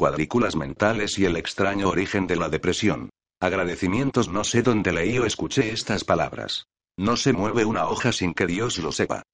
Cuadrículas 0.00 0.56
mentales 0.56 1.18
y 1.18 1.26
el 1.26 1.36
extraño 1.36 1.90
origen 1.90 2.26
de 2.26 2.36
la 2.36 2.48
depresión. 2.48 3.10
Agradecimientos 3.38 4.30
no 4.30 4.44
sé 4.44 4.62
dónde 4.62 4.94
leí 4.94 5.18
o 5.18 5.26
escuché 5.26 5.72
estas 5.72 6.04
palabras. 6.04 6.64
No 6.98 7.18
se 7.18 7.34
mueve 7.34 7.66
una 7.66 7.86
hoja 7.86 8.10
sin 8.10 8.32
que 8.32 8.46
Dios 8.46 8.78
lo 8.78 8.92
sepa. 8.92 9.24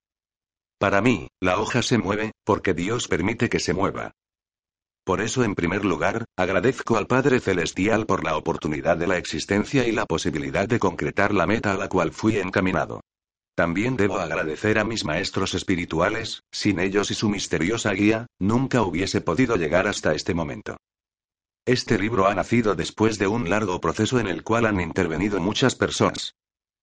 Para 0.81 1.01
mí, 1.01 1.29
la 1.41 1.61
hoja 1.61 1.83
se 1.83 1.99
mueve, 1.99 2.33
porque 2.45 2.75
Dios 2.75 3.07
permite 3.07 3.49
que 3.49 3.61
se 3.61 3.75
mueva. 3.75 4.11
Por 5.05 5.21
eso, 5.21 5.45
en 5.45 5.55
primer 5.55 5.85
lugar, 5.85 6.25
agradezco 6.37 6.97
al 6.97 7.07
Padre 7.07 7.39
Celestial 7.39 8.05
por 8.05 8.25
la 8.25 8.37
oportunidad 8.37 8.97
de 8.97 9.07
la 9.07 9.19
existencia 9.19 9.87
y 9.87 9.93
la 9.93 10.05
posibilidad 10.05 10.67
de 10.67 10.81
concretar 10.81 11.33
la 11.33 11.47
meta 11.47 11.75
a 11.75 11.77
la 11.77 11.89
cual 11.89 12.11
fui 12.11 12.39
encaminado. 12.39 13.03
También 13.57 13.97
debo 13.97 14.19
agradecer 14.19 14.79
a 14.79 14.85
mis 14.85 15.07
maestros 15.07 15.55
espirituales, 15.55 16.43
sin 16.53 16.79
ellos 16.79 17.11
y 17.11 17.15
su 17.15 17.31
misteriosa 17.31 17.93
guía, 17.93 18.27
nunca 18.39 18.83
hubiese 18.83 19.23
podido 19.23 19.57
llegar 19.57 19.89
hasta 19.89 20.13
este 20.15 20.35
momento. 20.35 20.77
Este 21.65 21.99
libro 21.99 22.27
ha 22.27 22.35
nacido 22.35 22.75
después 22.75 23.19
de 23.19 23.29
un 23.29 23.49
largo 23.49 23.81
proceso 23.81 24.21
en 24.21 24.27
el 24.27 24.45
cual 24.45 24.67
han 24.67 24.79
intervenido 24.79 25.41
muchas 25.41 25.75
personas. 25.75 26.35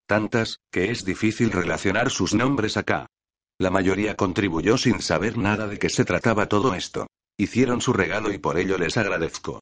Tantas, 0.07 0.61
que 0.71 0.89
es 0.89 1.05
difícil 1.05 1.51
relacionar 1.51 2.09
sus 2.09 2.33
nombres 2.33 2.75
acá. 2.75 3.05
La 3.59 3.69
mayoría 3.69 4.15
contribuyó 4.15 4.79
sin 4.79 4.99
saber 4.99 5.37
nada 5.37 5.67
de 5.67 5.77
qué 5.77 5.89
se 5.89 6.05
trataba 6.05 6.47
todo 6.47 6.73
esto. 6.73 7.05
Hicieron 7.37 7.81
su 7.81 7.93
regalo 7.93 8.33
y 8.33 8.39
por 8.39 8.57
ello 8.57 8.79
les 8.79 8.97
agradezco. 8.97 9.61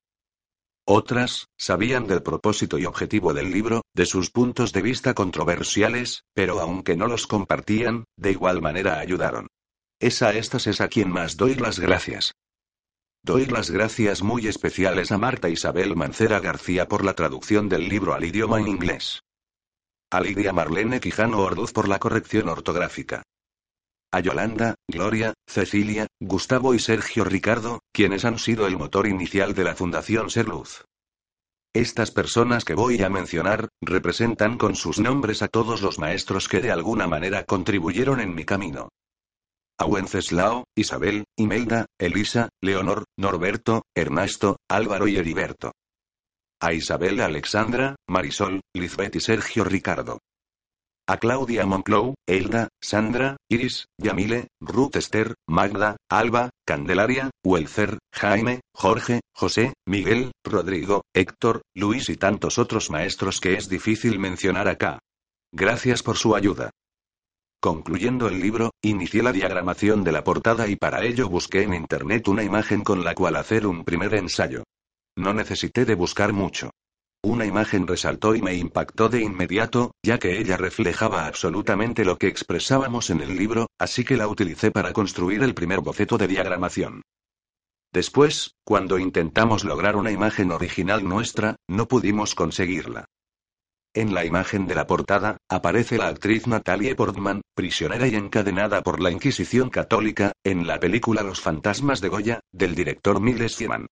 Otras, 0.85 1.47
sabían 1.57 2.07
del 2.07 2.23
propósito 2.23 2.77
y 2.77 2.85
objetivo 2.85 3.33
del 3.33 3.51
libro, 3.51 3.81
de 3.93 4.05
sus 4.05 4.31
puntos 4.31 4.73
de 4.73 4.81
vista 4.81 5.13
controversiales, 5.13 6.23
pero 6.33 6.59
aunque 6.59 6.95
no 6.95 7.07
los 7.07 7.27
compartían, 7.27 8.05
de 8.17 8.31
igual 8.31 8.61
manera 8.61 8.99
ayudaron. 8.99 9.47
Es 9.99 10.21
a 10.21 10.33
estas 10.33 10.65
es 10.67 10.81
a 10.81 10.87
quien 10.87 11.11
más 11.11 11.37
doy 11.37 11.55
las 11.55 11.79
gracias. 11.79 12.33
Doy 13.23 13.45
las 13.45 13.69
gracias 13.69 14.23
muy 14.23 14.47
especiales 14.47 15.11
a 15.11 15.19
Marta 15.19 15.47
Isabel 15.47 15.95
Mancera 15.95 16.39
García 16.39 16.87
por 16.87 17.05
la 17.05 17.13
traducción 17.13 17.69
del 17.69 17.87
libro 17.87 18.15
al 18.15 18.25
idioma 18.25 18.59
inglés. 18.59 19.21
A 20.09 20.19
Lidia 20.19 20.51
Marlene 20.51 20.99
Quijano 20.99 21.39
Orduz 21.39 21.71
por 21.71 21.87
la 21.87 21.99
corrección 21.99 22.49
ortográfica. 22.49 23.21
A 24.13 24.19
Yolanda, 24.19 24.75
Gloria, 24.89 25.33
Cecilia, 25.47 26.07
Gustavo 26.19 26.73
y 26.73 26.79
Sergio 26.79 27.23
Ricardo, 27.23 27.79
quienes 27.93 28.25
han 28.25 28.39
sido 28.39 28.67
el 28.67 28.77
motor 28.77 29.07
inicial 29.07 29.53
de 29.53 29.63
la 29.63 29.73
Fundación 29.73 30.29
Ser 30.29 30.49
Luz. 30.49 30.83
Estas 31.73 32.11
personas 32.11 32.65
que 32.65 32.75
voy 32.75 33.01
a 33.01 33.09
mencionar, 33.09 33.69
representan 33.81 34.57
con 34.57 34.75
sus 34.75 34.99
nombres 34.99 35.41
a 35.41 35.47
todos 35.47 35.81
los 35.81 35.97
maestros 35.97 36.49
que 36.49 36.59
de 36.59 36.71
alguna 36.71 37.07
manera 37.07 37.45
contribuyeron 37.45 38.19
en 38.19 38.35
mi 38.35 38.43
camino. 38.43 38.89
A 39.79 39.85
Wenceslao, 39.85 40.65
Isabel, 40.75 41.23
Imelda, 41.37 41.85
Elisa, 41.97 42.49
Leonor, 42.61 43.05
Norberto, 43.17 43.83
Ernesto, 43.95 44.57
Álvaro 44.69 45.07
y 45.07 45.15
Heriberto. 45.15 45.71
A 46.59 46.73
Isabel 46.73 47.21
Alexandra, 47.21 47.95
Marisol, 48.09 48.59
Lizbeth 48.75 49.15
y 49.15 49.21
Sergio 49.21 49.63
Ricardo. 49.63 50.19
A 51.07 51.17
Claudia 51.17 51.65
Monclou, 51.65 52.13
Elda, 52.27 52.69
Sandra, 52.81 53.37
Iris, 53.49 53.85
Yamile, 53.97 54.47
Ruth 54.61 54.95
Esther, 54.95 55.35
Magda, 55.47 55.97
Alba, 56.09 56.51
Candelaria, 56.65 57.31
Welcer, 57.43 57.97
Jaime, 58.13 58.61
Jorge, 58.73 59.21
José, 59.35 59.73
Miguel, 59.85 60.31
Rodrigo, 60.45 61.01
Héctor, 61.13 61.63
Luis 61.75 62.09
y 62.09 62.17
tantos 62.17 62.59
otros 62.59 62.91
maestros 62.91 63.39
que 63.41 63.55
es 63.55 63.67
difícil 63.67 64.19
mencionar 64.19 64.67
acá. 64.67 64.99
Gracias 65.51 66.03
por 66.03 66.17
su 66.17 66.35
ayuda. 66.35 66.69
Concluyendo 67.61 68.27
el 68.27 68.39
libro, 68.39 68.71
inicié 68.81 69.21
la 69.21 69.31
diagramación 69.31 70.03
de 70.03 70.11
la 70.11 70.23
portada 70.23 70.67
y 70.67 70.75
para 70.75 71.03
ello 71.03 71.29
busqué 71.29 71.63
en 71.63 71.73
internet 71.73 72.27
una 72.27 72.43
imagen 72.43 72.83
con 72.83 73.03
la 73.03 73.13
cual 73.13 73.35
hacer 73.35 73.67
un 73.67 73.83
primer 73.83 74.15
ensayo. 74.15 74.63
No 75.17 75.33
necesité 75.33 75.85
de 75.85 75.95
buscar 75.95 76.33
mucho. 76.33 76.71
Una 77.23 77.45
imagen 77.45 77.85
resaltó 77.85 78.33
y 78.33 78.41
me 78.41 78.55
impactó 78.55 79.07
de 79.07 79.21
inmediato, 79.21 79.91
ya 80.01 80.17
que 80.17 80.39
ella 80.39 80.57
reflejaba 80.57 81.27
absolutamente 81.27 82.03
lo 82.03 82.17
que 82.17 82.27
expresábamos 82.27 83.11
en 83.11 83.21
el 83.21 83.37
libro, 83.37 83.67
así 83.77 84.03
que 84.03 84.17
la 84.17 84.27
utilicé 84.27 84.71
para 84.71 84.91
construir 84.91 85.43
el 85.43 85.53
primer 85.53 85.81
boceto 85.81 86.17
de 86.17 86.27
diagramación. 86.27 87.03
Después, 87.93 88.55
cuando 88.63 88.97
intentamos 88.97 89.63
lograr 89.63 89.97
una 89.97 90.11
imagen 90.11 90.51
original 90.51 91.07
nuestra, 91.07 91.57
no 91.67 91.87
pudimos 91.87 92.33
conseguirla. 92.33 93.05
En 93.93 94.15
la 94.15 94.25
imagen 94.25 94.65
de 94.65 94.75
la 94.75 94.87
portada, 94.87 95.37
aparece 95.47 95.97
la 95.97 96.07
actriz 96.07 96.47
Natalie 96.47 96.95
Portman, 96.95 97.41
prisionera 97.53 98.07
y 98.07 98.15
encadenada 98.15 98.81
por 98.81 98.99
la 98.99 99.11
Inquisición 99.11 99.69
católica, 99.69 100.31
en 100.43 100.65
la 100.65 100.79
película 100.79 101.21
Los 101.21 101.41
fantasmas 101.41 102.01
de 102.01 102.07
Goya, 102.07 102.39
del 102.51 102.73
director 102.73 103.19
Miles 103.19 103.53
Sieman. 103.53 103.87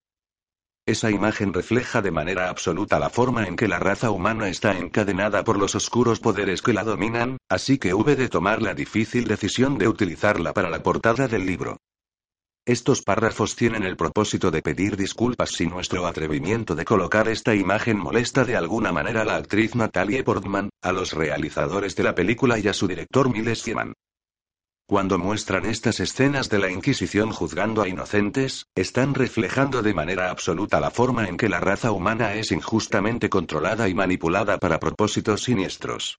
Esa 0.89 1.11
imagen 1.11 1.53
refleja 1.53 2.01
de 2.01 2.09
manera 2.09 2.49
absoluta 2.49 2.97
la 2.97 3.11
forma 3.11 3.45
en 3.45 3.55
que 3.55 3.67
la 3.67 3.77
raza 3.77 4.09
humana 4.09 4.49
está 4.49 4.75
encadenada 4.75 5.43
por 5.43 5.59
los 5.59 5.75
oscuros 5.75 6.19
poderes 6.19 6.63
que 6.63 6.73
la 6.73 6.83
dominan, 6.83 7.37
así 7.47 7.77
que 7.77 7.93
hube 7.93 8.15
de 8.15 8.27
tomar 8.27 8.63
la 8.63 8.73
difícil 8.73 9.27
decisión 9.27 9.77
de 9.77 9.87
utilizarla 9.87 10.51
para 10.51 10.71
la 10.71 10.81
portada 10.81 11.27
del 11.27 11.45
libro. 11.45 11.77
Estos 12.65 13.03
párrafos 13.03 13.55
tienen 13.55 13.83
el 13.83 13.97
propósito 13.97 14.49
de 14.49 14.63
pedir 14.63 14.97
disculpas 14.97 15.51
si 15.51 15.67
nuestro 15.67 16.07
atrevimiento 16.07 16.73
de 16.73 16.85
colocar 16.85 17.27
esta 17.27 17.53
imagen 17.53 17.99
molesta 17.99 18.43
de 18.43 18.55
alguna 18.55 18.91
manera 18.91 19.21
a 19.21 19.25
la 19.25 19.35
actriz 19.35 19.75
Natalie 19.75 20.23
Portman, 20.23 20.71
a 20.81 20.91
los 20.91 21.13
realizadores 21.13 21.95
de 21.95 22.03
la 22.03 22.15
película 22.15 22.57
y 22.57 22.67
a 22.67 22.73
su 22.73 22.87
director 22.87 23.29
Miles 23.29 23.61
Sieman. 23.61 23.93
Cuando 24.89 25.19
muestran 25.19 25.67
estas 25.67 25.99
escenas 25.99 26.49
de 26.49 26.57
la 26.57 26.71
Inquisición 26.71 27.31
juzgando 27.31 27.83
a 27.83 27.87
inocentes, 27.87 28.65
están 28.73 29.13
reflejando 29.13 29.83
de 29.83 29.93
manera 29.93 30.31
absoluta 30.31 30.79
la 30.79 30.89
forma 30.89 31.27
en 31.27 31.37
que 31.37 31.47
la 31.47 31.59
raza 31.59 31.91
humana 31.91 32.33
es 32.33 32.51
injustamente 32.51 33.29
controlada 33.29 33.87
y 33.87 33.93
manipulada 33.93 34.57
para 34.57 34.79
propósitos 34.79 35.43
siniestros. 35.43 36.17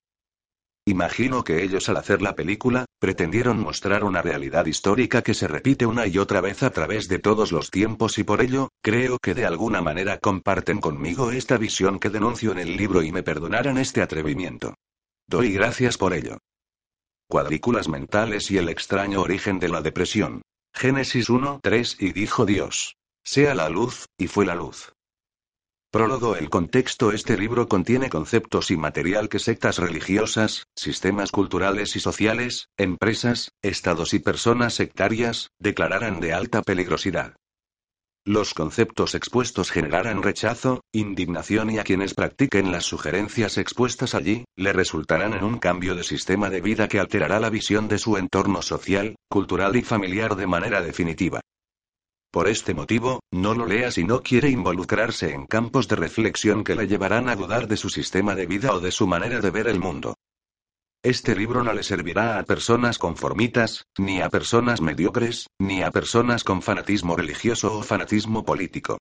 Imagino 0.86 1.42
que 1.42 1.64
ellos 1.64 1.88
al 1.88 1.96
hacer 1.96 2.22
la 2.22 2.36
película, 2.36 2.84
pretendieron 3.00 3.58
mostrar 3.58 4.04
una 4.04 4.22
realidad 4.22 4.66
histórica 4.66 5.22
que 5.22 5.34
se 5.34 5.48
repite 5.48 5.84
una 5.84 6.06
y 6.06 6.18
otra 6.18 6.40
vez 6.40 6.62
a 6.62 6.70
través 6.70 7.08
de 7.08 7.18
todos 7.18 7.50
los 7.50 7.72
tiempos 7.72 8.18
y 8.18 8.22
por 8.22 8.40
ello, 8.40 8.68
creo 8.84 9.18
que 9.20 9.34
de 9.34 9.46
alguna 9.46 9.82
manera 9.82 10.18
comparten 10.18 10.78
conmigo 10.78 11.32
esta 11.32 11.58
visión 11.58 11.98
que 11.98 12.08
denuncio 12.08 12.52
en 12.52 12.60
el 12.60 12.76
libro 12.76 13.02
y 13.02 13.10
me 13.10 13.24
perdonarán 13.24 13.78
este 13.78 14.00
atrevimiento. 14.00 14.76
Doy 15.26 15.52
gracias 15.54 15.98
por 15.98 16.14
ello. 16.14 16.38
Cuadrículas 17.30 17.88
mentales 17.88 18.50
y 18.50 18.58
el 18.58 18.68
extraño 18.68 19.20
origen 19.20 19.60
de 19.60 19.68
la 19.68 19.82
depresión. 19.82 20.42
Génesis 20.74 21.30
1, 21.30 21.60
3 21.62 21.96
y 22.00 22.12
dijo 22.12 22.44
Dios. 22.44 22.96
Sea 23.22 23.54
la 23.54 23.68
luz, 23.68 24.06
y 24.18 24.26
fue 24.26 24.44
la 24.44 24.56
luz. 24.56 24.92
Prólogo 25.92 26.34
El 26.34 26.50
contexto 26.50 27.12
Este 27.12 27.38
libro 27.38 27.68
contiene 27.68 28.10
conceptos 28.10 28.72
y 28.72 28.76
material 28.76 29.28
que 29.28 29.38
sectas 29.38 29.78
religiosas, 29.78 30.64
sistemas 30.74 31.30
culturales 31.30 31.94
y 31.94 32.00
sociales, 32.00 32.66
empresas, 32.76 33.52
estados 33.62 34.12
y 34.12 34.18
personas 34.18 34.74
sectarias, 34.74 35.50
declararán 35.60 36.18
de 36.18 36.32
alta 36.32 36.62
peligrosidad. 36.62 37.36
Los 38.26 38.52
conceptos 38.52 39.14
expuestos 39.14 39.70
generarán 39.70 40.22
rechazo, 40.22 40.84
indignación 40.92 41.70
y 41.70 41.78
a 41.78 41.84
quienes 41.84 42.12
practiquen 42.12 42.70
las 42.70 42.84
sugerencias 42.84 43.56
expuestas 43.56 44.14
allí, 44.14 44.44
le 44.56 44.74
resultarán 44.74 45.32
en 45.32 45.42
un 45.42 45.58
cambio 45.58 45.94
de 45.94 46.04
sistema 46.04 46.50
de 46.50 46.60
vida 46.60 46.86
que 46.86 47.00
alterará 47.00 47.40
la 47.40 47.48
visión 47.48 47.88
de 47.88 47.96
su 47.98 48.18
entorno 48.18 48.60
social, 48.60 49.16
cultural 49.30 49.74
y 49.76 49.82
familiar 49.82 50.36
de 50.36 50.46
manera 50.46 50.82
definitiva. 50.82 51.40
Por 52.30 52.46
este 52.46 52.74
motivo, 52.74 53.20
no 53.32 53.54
lo 53.54 53.64
lea 53.64 53.90
si 53.90 54.04
no 54.04 54.22
quiere 54.22 54.50
involucrarse 54.50 55.32
en 55.32 55.46
campos 55.46 55.88
de 55.88 55.96
reflexión 55.96 56.62
que 56.62 56.76
le 56.76 56.86
llevarán 56.86 57.28
a 57.30 57.36
dudar 57.36 57.68
de 57.68 57.78
su 57.78 57.88
sistema 57.88 58.34
de 58.34 58.46
vida 58.46 58.74
o 58.74 58.80
de 58.80 58.92
su 58.92 59.06
manera 59.06 59.40
de 59.40 59.50
ver 59.50 59.66
el 59.66 59.80
mundo. 59.80 60.14
Este 61.02 61.34
libro 61.34 61.64
no 61.64 61.72
le 61.72 61.82
servirá 61.82 62.38
a 62.38 62.42
personas 62.42 62.98
conformitas, 62.98 63.86
ni 63.96 64.20
a 64.20 64.28
personas 64.28 64.82
mediocres, 64.82 65.46
ni 65.58 65.82
a 65.82 65.90
personas 65.90 66.44
con 66.44 66.60
fanatismo 66.60 67.16
religioso 67.16 67.72
o 67.78 67.82
fanatismo 67.82 68.44
político. 68.44 68.98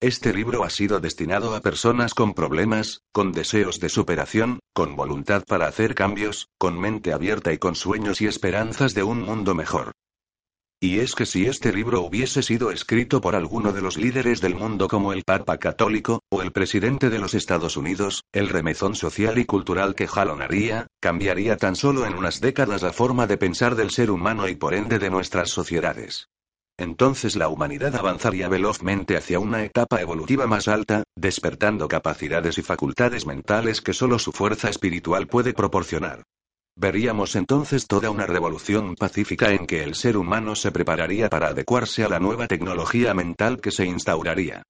Este 0.00 0.32
libro 0.32 0.62
ha 0.62 0.70
sido 0.70 1.00
destinado 1.00 1.56
a 1.56 1.60
personas 1.60 2.14
con 2.14 2.34
problemas, 2.34 3.00
con 3.12 3.32
deseos 3.32 3.80
de 3.80 3.88
superación, 3.88 4.60
con 4.72 4.94
voluntad 4.94 5.42
para 5.44 5.66
hacer 5.66 5.96
cambios, 5.96 6.46
con 6.56 6.78
mente 6.78 7.12
abierta 7.12 7.52
y 7.52 7.58
con 7.58 7.74
sueños 7.74 8.20
y 8.20 8.28
esperanzas 8.28 8.94
de 8.94 9.02
un 9.02 9.20
mundo 9.22 9.56
mejor. 9.56 9.90
Y 10.82 11.00
es 11.00 11.14
que 11.14 11.26
si 11.26 11.44
este 11.44 11.74
libro 11.74 12.00
hubiese 12.00 12.42
sido 12.42 12.70
escrito 12.70 13.20
por 13.20 13.36
alguno 13.36 13.74
de 13.74 13.82
los 13.82 13.98
líderes 13.98 14.40
del 14.40 14.54
mundo 14.54 14.88
como 14.88 15.12
el 15.12 15.24
Papa 15.24 15.58
Católico, 15.58 16.20
o 16.30 16.40
el 16.40 16.52
presidente 16.52 17.10
de 17.10 17.18
los 17.18 17.34
Estados 17.34 17.76
Unidos, 17.76 18.24
el 18.32 18.48
remezón 18.48 18.94
social 18.94 19.36
y 19.36 19.44
cultural 19.44 19.94
que 19.94 20.08
jalonaría, 20.08 20.86
cambiaría 20.98 21.58
tan 21.58 21.76
solo 21.76 22.06
en 22.06 22.14
unas 22.14 22.40
décadas 22.40 22.80
la 22.80 22.94
forma 22.94 23.26
de 23.26 23.36
pensar 23.36 23.74
del 23.74 23.90
ser 23.90 24.10
humano 24.10 24.48
y 24.48 24.54
por 24.54 24.72
ende 24.72 24.98
de 24.98 25.10
nuestras 25.10 25.50
sociedades. 25.50 26.28
Entonces 26.78 27.36
la 27.36 27.48
humanidad 27.48 27.94
avanzaría 27.94 28.48
velozmente 28.48 29.18
hacia 29.18 29.38
una 29.38 29.62
etapa 29.62 30.00
evolutiva 30.00 30.46
más 30.46 30.66
alta, 30.66 31.02
despertando 31.14 31.88
capacidades 31.88 32.56
y 32.56 32.62
facultades 32.62 33.26
mentales 33.26 33.82
que 33.82 33.92
solo 33.92 34.18
su 34.18 34.32
fuerza 34.32 34.70
espiritual 34.70 35.26
puede 35.26 35.52
proporcionar. 35.52 36.22
Veríamos 36.76 37.36
entonces 37.36 37.86
toda 37.86 38.10
una 38.10 38.26
revolución 38.26 38.94
pacífica 38.94 39.52
en 39.52 39.66
que 39.66 39.82
el 39.82 39.94
ser 39.94 40.16
humano 40.16 40.54
se 40.54 40.72
prepararía 40.72 41.28
para 41.28 41.48
adecuarse 41.48 42.04
a 42.04 42.08
la 42.08 42.20
nueva 42.20 42.46
tecnología 42.46 43.12
mental 43.14 43.60
que 43.60 43.70
se 43.70 43.84
instauraría. 43.84 44.62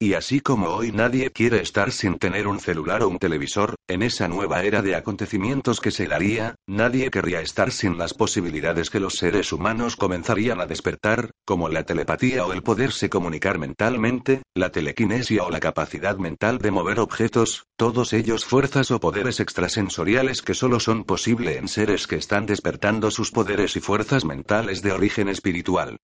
Y 0.00 0.14
así 0.14 0.40
como 0.40 0.68
hoy 0.68 0.90
nadie 0.90 1.30
quiere 1.30 1.62
estar 1.62 1.92
sin 1.92 2.18
tener 2.18 2.48
un 2.48 2.58
celular 2.58 3.02
o 3.02 3.08
un 3.08 3.18
televisor, 3.18 3.76
en 3.88 4.02
esa 4.02 4.26
nueva 4.28 4.62
era 4.64 4.82
de 4.82 4.96
acontecimientos 4.96 5.80
que 5.80 5.92
se 5.92 6.06
daría, 6.06 6.56
nadie 6.66 7.10
querría 7.10 7.40
estar 7.40 7.70
sin 7.70 7.96
las 7.96 8.12
posibilidades 8.12 8.90
que 8.90 9.00
los 9.00 9.14
seres 9.14 9.52
humanos 9.52 9.96
comenzarían 9.96 10.60
a 10.60 10.66
despertar, 10.66 11.30
como 11.44 11.68
la 11.68 11.84
telepatía 11.84 12.46
o 12.46 12.52
el 12.52 12.62
poderse 12.62 13.10
comunicar 13.10 13.58
mentalmente, 13.58 14.42
la 14.54 14.70
telequinesia 14.70 15.44
o 15.44 15.50
la 15.50 15.60
capacidad 15.60 16.16
mental 16.16 16.58
de 16.58 16.70
mover 16.70 17.00
objetos, 17.00 17.66
todos 17.76 18.12
ellos 18.12 18.44
fuerzas 18.44 18.90
o 18.90 19.00
poderes 19.00 19.40
extrasensoriales 19.40 20.40
que 20.40 20.54
solo 20.54 20.80
son 20.80 21.04
posible 21.04 21.58
en 21.58 21.68
seres 21.68 22.06
que 22.06 22.16
están 22.16 22.46
despertando 22.46 23.10
sus 23.10 23.30
poderes 23.30 23.76
y 23.76 23.80
fuerzas 23.80 24.24
mentales 24.24 24.80
de 24.82 24.92
origen 24.92 25.28
espiritual. 25.28 25.98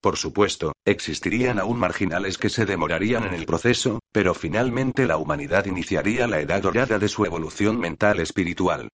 Por 0.00 0.16
supuesto, 0.16 0.74
existirían 0.84 1.58
aún 1.58 1.78
marginales 1.78 2.38
que 2.38 2.50
se 2.50 2.66
demorarían 2.66 3.24
en 3.24 3.34
el 3.34 3.46
proceso, 3.46 4.00
pero 4.12 4.34
finalmente 4.34 5.06
la 5.06 5.16
humanidad 5.16 5.64
iniciaría 5.64 6.26
la 6.26 6.40
edad 6.40 6.62
dorada 6.62 6.98
de 6.98 7.08
su 7.08 7.24
evolución 7.24 7.80
mental 7.80 8.20
espiritual. 8.20 8.90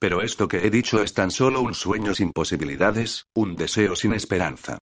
Pero 0.00 0.22
esto 0.22 0.48
que 0.48 0.66
he 0.66 0.70
dicho 0.70 1.02
es 1.02 1.14
tan 1.14 1.30
solo 1.30 1.60
un 1.60 1.74
sueño 1.74 2.14
sin 2.14 2.32
posibilidades, 2.32 3.26
un 3.34 3.54
deseo 3.54 3.94
sin 3.96 4.14
esperanza. 4.14 4.78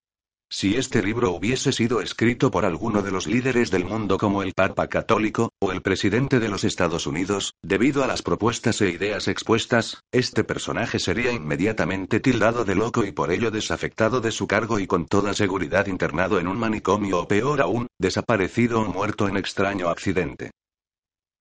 Si 0.55 0.77
este 0.77 1.03
libro 1.03 1.31
hubiese 1.31 1.73
sido 1.73 2.03
escrito 2.03 2.51
por 2.51 2.67
alguno 2.67 3.01
de 3.01 3.11
los 3.11 3.27
líderes 3.27 3.71
del 3.71 3.87
mundo 3.87 4.19
como 4.19 4.43
el 4.43 4.53
Papa 4.53 4.87
Católico, 4.87 5.51
o 5.59 5.73
el 5.73 5.81
presidente 5.81 6.41
de 6.41 6.51
los 6.51 6.63
Estados 6.63 7.07
Unidos, 7.07 7.55
debido 7.63 8.05
a 8.05 8.07
las 8.07 8.21
propuestas 8.21 8.83
e 8.83 8.91
ideas 8.91 9.29
expuestas, 9.29 10.03
este 10.13 10.45
personaje 10.45 10.99
sería 10.99 11.33
inmediatamente 11.33 12.21
tildado 12.21 12.67
de 12.67 12.75
loco 12.75 13.03
y 13.03 13.13
por 13.13 13.33
ello 13.33 13.51
desafectado 13.51 14.21
de 14.21 14.31
su 14.31 14.47
cargo 14.47 14.79
y 14.79 14.87
con 14.87 15.07
toda 15.07 15.33
seguridad 15.33 15.87
internado 15.87 16.39
en 16.39 16.47
un 16.47 16.59
manicomio 16.59 17.21
o 17.21 17.27
peor 17.27 17.63
aún, 17.63 17.87
desaparecido 17.99 18.83
o 18.83 18.85
muerto 18.85 19.29
en 19.29 19.39
extraño 19.39 19.89
accidente. 19.89 20.51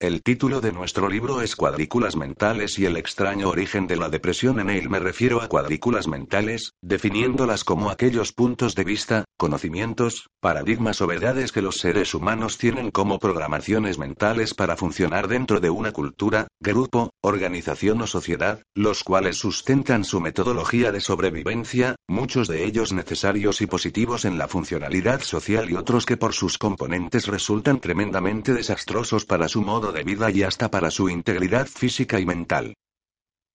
El 0.02 0.24
título 0.24 0.60
de 0.60 0.72
nuestro 0.72 1.08
libro 1.08 1.42
es 1.42 1.54
Cuadrículas 1.54 2.16
mentales 2.16 2.76
y 2.76 2.86
el 2.86 2.96
extraño 2.96 3.48
origen 3.48 3.86
de 3.86 3.96
la 3.96 4.08
depresión. 4.08 4.58
En 4.58 4.68
él 4.68 4.90
me 4.90 4.98
refiero 4.98 5.40
a 5.40 5.46
cuadrículas 5.46 6.08
mentales, 6.08 6.72
definiéndolas 6.82 7.62
como 7.62 7.88
aquellos 7.88 8.32
puntos 8.32 8.74
de 8.74 8.82
vista, 8.82 9.24
conocimientos, 9.36 10.26
paradigmas 10.40 11.00
o 11.02 11.06
verdades 11.06 11.52
que 11.52 11.62
los 11.62 11.76
seres 11.76 12.14
humanos 12.14 12.58
tienen 12.58 12.90
como 12.90 13.20
programaciones 13.20 13.96
mentales 13.96 14.54
para 14.54 14.76
funcionar 14.76 15.28
dentro 15.28 15.60
de 15.60 15.70
una 15.70 15.92
cultura, 15.92 16.48
grupo, 16.58 17.12
organización 17.20 18.02
o 18.02 18.08
sociedad, 18.08 18.60
los 18.74 19.04
cuales 19.04 19.36
sustentan 19.36 20.04
su 20.04 20.20
metodología 20.20 20.90
de 20.90 21.00
sobrevivencia, 21.00 21.94
muchos 22.08 22.48
de 22.48 22.64
ellos 22.64 22.92
necesarios 22.92 23.60
y 23.60 23.68
positivos 23.68 24.24
en 24.24 24.36
la 24.36 24.48
funcionalidad 24.48 25.20
social 25.20 25.70
y 25.70 25.74
otros 25.74 26.06
que 26.06 26.16
por 26.16 26.32
sus 26.32 26.58
componentes 26.58 27.28
resultan 27.28 27.78
tremendamente 27.78 28.52
desastrosos 28.52 29.24
para 29.24 29.46
su 29.46 29.62
modo 29.62 29.91
de 29.92 30.02
vida 30.02 30.30
y 30.30 30.42
hasta 30.42 30.70
para 30.70 30.90
su 30.90 31.08
integridad 31.08 31.66
física 31.66 32.18
y 32.18 32.26
mental. 32.26 32.74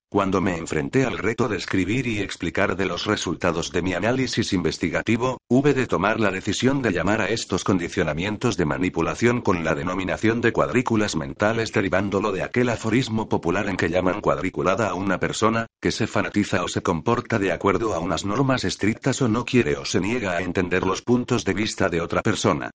Cuando 0.10 0.40
me 0.40 0.56
enfrenté 0.56 1.04
al 1.04 1.18
reto 1.18 1.50
de 1.50 1.58
escribir 1.58 2.08
y 2.08 2.20
explicar 2.20 2.78
de 2.78 2.86
los 2.86 3.06
resultados 3.06 3.74
de 3.74 3.82
mi 3.82 3.94
análisis 3.94 4.54
investigativo, 4.54 5.42
hube 5.50 5.74
de 5.74 5.86
tomar 5.86 6.22
la 6.22 6.32
decisión 6.32 6.82
de 6.82 6.94
llamar 6.94 7.20
a 7.20 7.28
estos 7.28 7.66
condicionamientos 7.66 8.56
de 8.56 8.64
manipulación 8.64 9.42
con 9.42 9.66
la 9.66 9.76
denominación 9.76 10.40
de 10.40 10.54
cuadrículas 10.54 11.18
mentales 11.18 11.74
derivándolo 11.74 12.32
de 12.32 12.44
aquel 12.44 12.70
aforismo 12.70 13.28
popular 13.28 13.68
en 13.68 13.76
que 13.76 13.90
llaman 13.90 14.22
cuadriculada 14.22 14.88
a 14.88 14.94
una 14.94 15.20
persona, 15.20 15.66
que 15.82 15.92
se 15.92 16.08
fanatiza 16.08 16.64
o 16.64 16.70
se 16.70 16.82
comporta 16.82 17.38
de 17.38 17.52
acuerdo 17.52 17.94
a 17.94 18.00
unas 18.00 18.24
normas 18.24 18.64
estrictas 18.64 19.22
o 19.22 19.28
no 19.28 19.44
quiere 19.44 19.76
o 19.76 19.84
se 19.84 20.00
niega 20.00 20.38
a 20.38 20.42
entender 20.42 20.88
los 20.88 21.02
puntos 21.02 21.44
de 21.44 21.54
vista 21.54 21.90
de 21.90 22.00
otra 22.00 22.22
persona. 22.22 22.72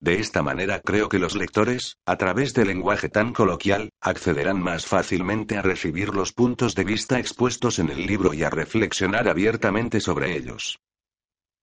De 0.00 0.20
esta 0.20 0.42
manera 0.42 0.80
creo 0.80 1.08
que 1.08 1.18
los 1.18 1.34
lectores, 1.34 1.96
a 2.06 2.16
través 2.16 2.54
del 2.54 2.68
lenguaje 2.68 3.08
tan 3.08 3.32
coloquial, 3.32 3.90
accederán 4.00 4.62
más 4.62 4.86
fácilmente 4.86 5.56
a 5.56 5.62
recibir 5.62 6.14
los 6.14 6.32
puntos 6.32 6.76
de 6.76 6.84
vista 6.84 7.18
expuestos 7.18 7.80
en 7.80 7.90
el 7.90 8.06
libro 8.06 8.32
y 8.32 8.44
a 8.44 8.50
reflexionar 8.50 9.28
abiertamente 9.28 10.00
sobre 10.00 10.36
ellos. 10.36 10.78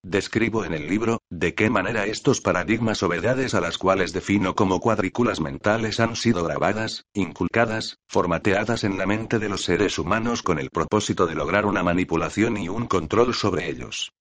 Describo 0.03 0.65
en 0.65 0.73
el 0.73 0.87
libro, 0.87 1.21
de 1.31 1.55
qué 1.55 1.69
manera 1.69 2.05
estos 2.05 2.39
paradigmas 2.41 3.01
o 3.01 3.07
verdades 3.07 3.55
a 3.55 3.61
las 3.61 3.77
cuales 3.77 4.13
defino 4.13 4.53
como 4.53 4.79
cuadrículas 4.79 5.39
mentales 5.39 5.99
han 5.99 6.15
sido 6.15 6.43
grabadas, 6.43 7.05
inculcadas, 7.13 7.97
formateadas 8.07 8.83
en 8.83 8.97
la 8.97 9.07
mente 9.07 9.39
de 9.39 9.49
los 9.49 9.63
seres 9.63 9.97
humanos 9.97 10.43
con 10.43 10.59
el 10.59 10.69
propósito 10.69 11.25
de 11.25 11.35
lograr 11.35 11.65
una 11.65 11.81
manipulación 11.81 12.57
y 12.57 12.69
un 12.69 12.85
control 12.85 13.33
sobre 13.33 13.69
ellos. 13.69 14.11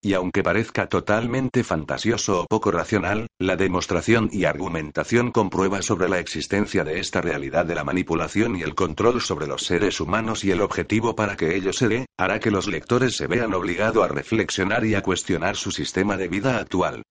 Y 0.00 0.14
aunque 0.14 0.44
parezca 0.44 0.88
totalmente 0.88 1.64
fantasioso 1.64 2.42
o 2.42 2.46
poco 2.46 2.70
racional, 2.70 3.26
la 3.40 3.56
demostración 3.56 4.30
y 4.32 4.44
argumentación 4.44 5.32
comprueba 5.32 5.82
sobre 5.82 6.08
la 6.08 6.20
existencia 6.20 6.84
de 6.84 7.00
esta 7.00 7.20
realidad 7.20 7.66
de 7.66 7.74
la 7.74 7.82
manipulación 7.82 8.54
y 8.54 8.62
el 8.62 8.76
control 8.76 9.20
sobre 9.20 9.48
los 9.48 9.64
seres 9.64 10.00
humanos 10.00 10.44
y 10.44 10.52
el 10.52 10.60
objetivo 10.60 11.16
para 11.16 11.36
que 11.36 11.56
ello 11.56 11.72
se 11.72 11.88
dé, 11.88 12.06
hará 12.16 12.38
que 12.38 12.52
los 12.52 12.68
lectores 12.68 13.16
se 13.16 13.26
vean 13.26 13.54
obligados 13.54 14.04
a 14.04 14.08
reflexionar 14.08 14.84
y 14.86 14.94
a 14.94 15.02
cuestionar 15.02 15.56
su 15.56 15.72
sistema 15.72 16.16
de 16.16 16.28
vida 16.28 16.58
actual. 16.58 17.02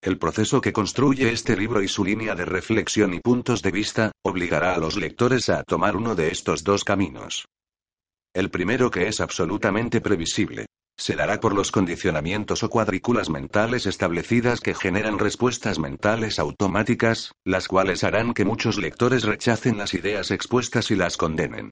El 0.00 0.16
proceso 0.16 0.62
que 0.62 0.72
construye 0.72 1.30
este 1.30 1.56
libro 1.56 1.82
y 1.82 1.88
su 1.88 2.04
línea 2.04 2.34
de 2.34 2.46
reflexión 2.46 3.12
y 3.12 3.20
puntos 3.20 3.60
de 3.60 3.72
vista, 3.72 4.12
obligará 4.22 4.74
a 4.74 4.78
los 4.78 4.96
lectores 4.96 5.50
a 5.50 5.62
tomar 5.64 5.94
uno 5.94 6.14
de 6.14 6.28
estos 6.28 6.64
dos 6.64 6.84
caminos. 6.84 7.44
El 8.32 8.48
primero 8.48 8.90
que 8.90 9.08
es 9.08 9.20
absolutamente 9.20 10.00
previsible. 10.00 10.67
Se 10.98 11.14
dará 11.14 11.38
por 11.38 11.54
los 11.54 11.70
condicionamientos 11.70 12.64
o 12.64 12.68
cuadrículas 12.68 13.30
mentales 13.30 13.86
establecidas 13.86 14.60
que 14.60 14.74
generan 14.74 15.20
respuestas 15.20 15.78
mentales 15.78 16.40
automáticas, 16.40 17.32
las 17.44 17.68
cuales 17.68 18.02
harán 18.02 18.34
que 18.34 18.44
muchos 18.44 18.78
lectores 18.78 19.22
rechacen 19.22 19.78
las 19.78 19.94
ideas 19.94 20.32
expuestas 20.32 20.90
y 20.90 20.96
las 20.96 21.16
condenen. 21.16 21.70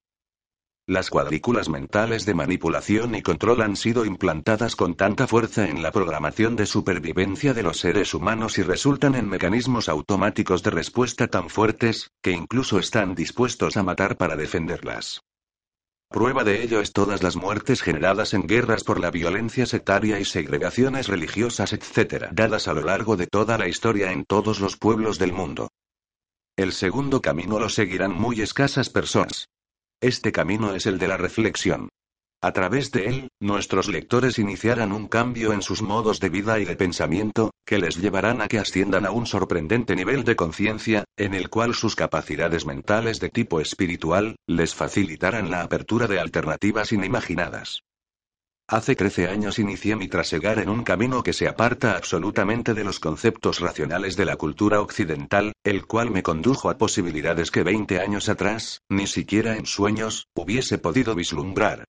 Las 0.88 1.11
cuadrículas 1.11 1.68
mentales 1.68 2.25
de 2.25 2.35
manipulación 2.35 3.16
y 3.16 3.23
control 3.23 3.62
han 3.62 3.75
sido 3.75 4.04
implantadas 4.04 4.76
con 4.76 4.95
tanta 4.95 5.26
fuerza 5.26 5.68
en 5.68 5.83
la 5.83 5.90
programación 5.90 6.54
de 6.54 6.66
supervivencia 6.66 7.52
de 7.52 7.64
los 7.64 7.80
seres 7.80 8.14
humanos 8.14 8.59
y 8.59 8.62
resultan 8.62 9.16
en 9.16 9.28
mecanismos 9.28 9.88
automáticos 9.88 10.62
de 10.62 10.71
respuesta 10.71 11.26
tan 11.26 11.50
fuertes, 11.50 12.12
que 12.23 12.30
incluso 12.30 12.78
están 12.78 13.16
dispuestos 13.16 13.76
a 13.76 13.83
matar 13.83 14.16
para 14.16 14.37
defenderlas. 14.37 15.23
Prueba 16.09 16.45
de 16.45 16.63
ello 16.63 16.81
es 16.81 16.93
todas 16.93 17.23
las 17.23 17.37
muertes 17.37 17.83
generadas 17.83 18.33
en 18.33 18.47
guerras 18.47 18.85
por 18.85 19.01
la 19.01 19.11
violencia 19.11 19.67
sectaria 19.67 20.21
y 20.21 20.25
segregaciones 20.25 21.09
religiosas, 21.09 21.73
etc., 21.73 22.29
dadas 22.33 22.69
a 22.69 22.75
lo 22.75 22.83
largo 22.83 23.17
de 23.17 23.27
toda 23.27 23.59
la 23.59 23.69
historia 23.69 24.13
en 24.13 24.25
todos 24.25 24.61
los 24.61 24.77
pueblos 24.77 25.19
del 25.19 25.33
mundo. 25.33 25.71
El 26.57 26.73
segundo 26.73 27.21
camino 27.21 27.59
lo 27.59 27.69
seguirán 27.69 28.13
muy 28.13 28.41
escasas 28.41 28.89
personas. 28.89 29.49
Este 30.01 30.31
camino 30.31 30.75
es 30.75 30.87
el 30.87 30.99
de 30.99 31.09
la 31.09 31.17
reflexión. 31.17 31.91
A 32.47 32.53
través 32.53 32.93
de 32.93 33.09
él, 33.09 33.29
nuestros 33.41 33.88
lectores 33.88 34.38
iniciarán 34.38 34.93
un 34.93 35.09
cambio 35.09 35.53
en 35.53 35.62
sus 35.62 35.83
modos 35.83 36.21
de 36.21 36.29
vida 36.29 36.61
y 36.61 36.65
de 36.65 36.76
pensamiento, 36.76 37.50
que 37.67 37.76
les 37.76 37.97
llevarán 37.97 38.41
a 38.41 38.47
que 38.47 38.61
asciendan 38.61 39.05
a 39.05 39.11
un 39.11 39.26
sorprendente 39.26 39.97
nivel 39.97 40.23
de 40.23 40.37
conciencia, 40.37 41.05
en 41.17 41.35
el 41.35 41.50
cual 41.50 41.75
sus 41.75 41.97
capacidades 41.97 42.65
mentales 42.65 43.19
de 43.19 43.31
tipo 43.31 43.61
espiritual, 43.61 44.37
les 44.47 44.76
facilitarán 44.76 45.50
la 45.50 45.62
apertura 45.62 46.07
de 46.07 46.21
alternativas 46.21 46.93
inimaginadas. 46.93 47.81
Hace 48.69 48.95
13 48.95 49.26
años 49.26 49.59
inicié 49.59 49.97
mi 49.97 50.07
trasegar 50.07 50.61
en 50.61 50.69
un 50.69 50.85
camino 50.85 51.25
que 51.25 51.33
se 51.33 51.49
aparta 51.49 51.97
absolutamente 51.97 52.75
de 52.75 52.85
los 52.85 53.00
conceptos 53.00 53.59
racionales 53.59 54.15
de 54.15 54.25
la 54.25 54.37
cultura 54.37 54.81
occidental, 54.81 55.53
el 55.65 55.85
cual 55.87 56.12
me 56.12 56.23
condujo 56.23 56.71
a 56.71 56.79
posibilidades 56.79 57.50
que 57.50 57.65
20 57.65 57.99
años 57.99 58.29
atrás, 58.29 58.83
ni 58.88 59.09
siquiera 59.09 59.57
en 59.57 59.67
sueños, 59.67 60.29
hubiese 60.33 60.79
podido 60.79 61.17
vislumbrar. 61.17 61.87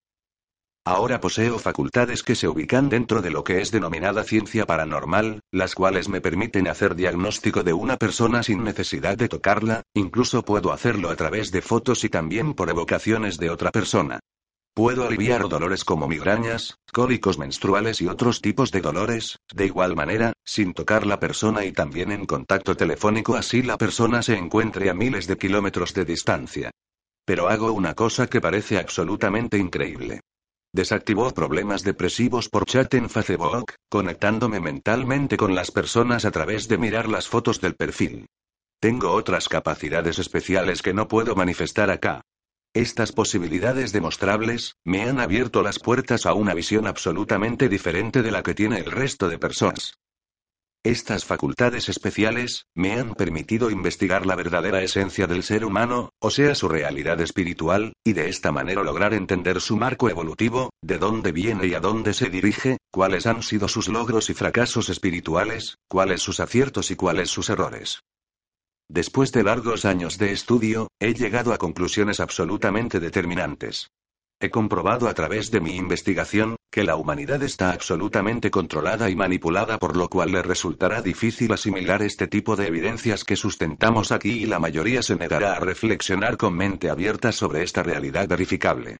Ahora 0.90 1.20
poseo 1.20 1.60
facultades 1.60 2.24
que 2.24 2.34
se 2.34 2.48
ubican 2.48 2.88
dentro 2.88 3.22
de 3.22 3.30
lo 3.30 3.44
que 3.44 3.60
es 3.60 3.72
denominada 3.72 4.24
ciencia 4.24 4.66
paranormal, 4.66 5.42
las 5.52 5.76
cuales 5.76 6.08
me 6.08 6.22
permiten 6.22 6.70
hacer 6.70 6.96
diagnóstico 6.96 7.62
de 7.62 7.74
una 7.74 7.98
persona 7.98 8.42
sin 8.42 8.64
necesidad 8.64 9.18
de 9.18 9.28
tocarla, 9.28 9.84
incluso 9.94 10.44
puedo 10.44 10.72
hacerlo 10.72 11.10
a 11.10 11.18
través 11.18 11.52
de 11.52 11.62
fotos 11.62 12.06
y 12.06 12.10
también 12.10 12.54
por 12.54 12.70
evocaciones 12.70 13.38
de 13.38 13.50
otra 13.50 13.70
persona. 13.72 14.22
Puedo 14.74 15.06
aliviar 15.06 15.50
dolores 15.50 15.84
como 15.84 16.08
migrañas, 16.08 16.78
cólicos 16.94 17.38
menstruales 17.38 18.00
y 18.02 18.08
otros 18.08 18.40
tipos 18.40 18.72
de 18.72 18.80
dolores, 18.80 19.40
de 19.54 19.66
igual 19.66 19.94
manera, 19.94 20.32
sin 20.46 20.74
tocar 20.74 21.06
la 21.06 21.20
persona 21.20 21.66
y 21.66 21.74
también 21.74 22.14
en 22.14 22.26
contacto 22.26 22.78
telefónico 22.78 23.36
así 23.36 23.62
la 23.62 23.78
persona 23.78 24.22
se 24.22 24.38
encuentre 24.38 24.90
a 24.90 24.94
miles 24.94 25.28
de 25.28 25.38
kilómetros 25.38 25.94
de 25.94 26.06
distancia. 26.06 26.72
Pero 27.26 27.50
hago 27.50 27.74
una 27.74 27.94
cosa 27.94 28.28
que 28.28 28.40
parece 28.40 28.78
absolutamente 28.78 29.58
increíble. 29.58 30.22
Desactivó 30.74 31.34
problemas 31.34 31.84
depresivos 31.84 32.50
por 32.50 32.66
chat 32.66 32.94
en 32.94 33.10
Facebook, 33.10 33.74
conectándome 33.90 34.60
mentalmente 34.60 35.38
con 35.38 35.56
las 35.56 35.72
personas 35.72 36.26
a 36.26 36.32
través 36.32 36.68
de 36.68 36.78
mirar 36.78 37.08
las 37.08 37.28
fotos 37.28 37.62
del 37.62 37.76
perfil. 37.76 38.28
Tengo 38.80 39.12
otras 39.12 39.50
capacidades 39.50 40.20
especiales 40.20 40.82
que 40.82 40.94
no 40.94 41.08
puedo 41.08 41.36
manifestar 41.36 41.90
acá. 41.90 42.22
Estas 42.74 43.12
posibilidades 43.12 43.92
demostrables, 43.92 44.76
me 44.84 45.02
han 45.02 45.20
abierto 45.20 45.64
las 45.64 45.80
puertas 45.80 46.26
a 46.26 46.34
una 46.34 46.54
visión 46.54 46.86
absolutamente 46.86 47.70
diferente 47.70 48.22
de 48.22 48.32
la 48.32 48.44
que 48.44 48.54
tiene 48.54 48.78
el 48.78 48.92
resto 48.92 49.30
de 49.30 49.40
personas. 49.40 49.98
Estas 50.84 51.26
facultades 51.26 51.90
especiales, 51.90 52.66
me 52.74 52.94
han 52.94 53.14
permitido 53.14 53.70
investigar 53.70 54.26
la 54.26 54.36
verdadera 54.36 54.82
esencia 54.82 55.28
del 55.28 55.44
ser 55.44 55.66
humano, 55.66 56.12
o 56.20 56.30
sea, 56.30 56.56
su 56.56 56.70
realidad 56.70 57.20
espiritual, 57.20 57.94
y 58.06 58.14
de 58.14 58.30
esta 58.30 58.52
manera 58.52 58.84
lograr 58.84 59.14
entender 59.14 59.60
su 59.60 59.76
marco 59.76 60.10
evolutivo, 60.10 60.70
de 60.82 60.98
dónde 60.98 61.32
viene 61.32 61.68
y 61.68 61.74
a 61.74 61.80
dónde 61.80 62.14
se 62.14 62.30
dirige, 62.30 62.78
cuáles 62.92 63.26
han 63.26 63.44
sido 63.44 63.68
sus 63.68 63.90
logros 63.90 64.30
y 64.30 64.34
fracasos 64.34 64.90
espirituales, 64.90 65.76
cuáles 65.90 66.22
sus 66.22 66.40
aciertos 66.40 66.92
y 66.92 66.96
cuáles 66.96 67.30
sus 67.30 67.50
errores. 67.50 68.02
Después 68.90 69.34
de 69.34 69.44
largos 69.44 69.84
años 69.84 70.18
de 70.18 70.32
estudio, 70.32 70.88
he 71.00 71.14
llegado 71.14 71.52
a 71.52 71.58
conclusiones 71.58 72.22
absolutamente 72.22 73.02
determinantes. 73.02 73.90
He 74.40 74.52
comprobado 74.52 75.08
a 75.08 75.16
través 75.16 75.50
de 75.50 75.62
mi 75.62 75.76
investigación, 75.78 76.58
que 76.70 76.84
la 76.84 76.96
humanidad 76.96 77.42
está 77.42 77.72
absolutamente 77.72 78.52
controlada 78.52 79.10
y 79.10 79.16
manipulada 79.16 79.80
por 79.80 79.98
lo 79.98 80.10
cual 80.10 80.32
le 80.32 80.44
resultará 80.44 81.02
difícil 81.02 81.52
asimilar 81.54 82.04
este 82.04 82.28
tipo 82.28 82.56
de 82.56 82.68
evidencias 82.68 83.24
que 83.24 83.36
sustentamos 83.36 84.12
aquí 84.12 84.44
y 84.44 84.46
la 84.46 84.60
mayoría 84.60 85.02
se 85.02 85.16
negará 85.16 85.54
a 85.54 85.60
reflexionar 85.60 86.38
con 86.38 86.54
mente 86.54 86.92
abierta 86.92 87.32
sobre 87.32 87.64
esta 87.64 87.82
realidad 87.82 88.28
verificable. 88.28 88.98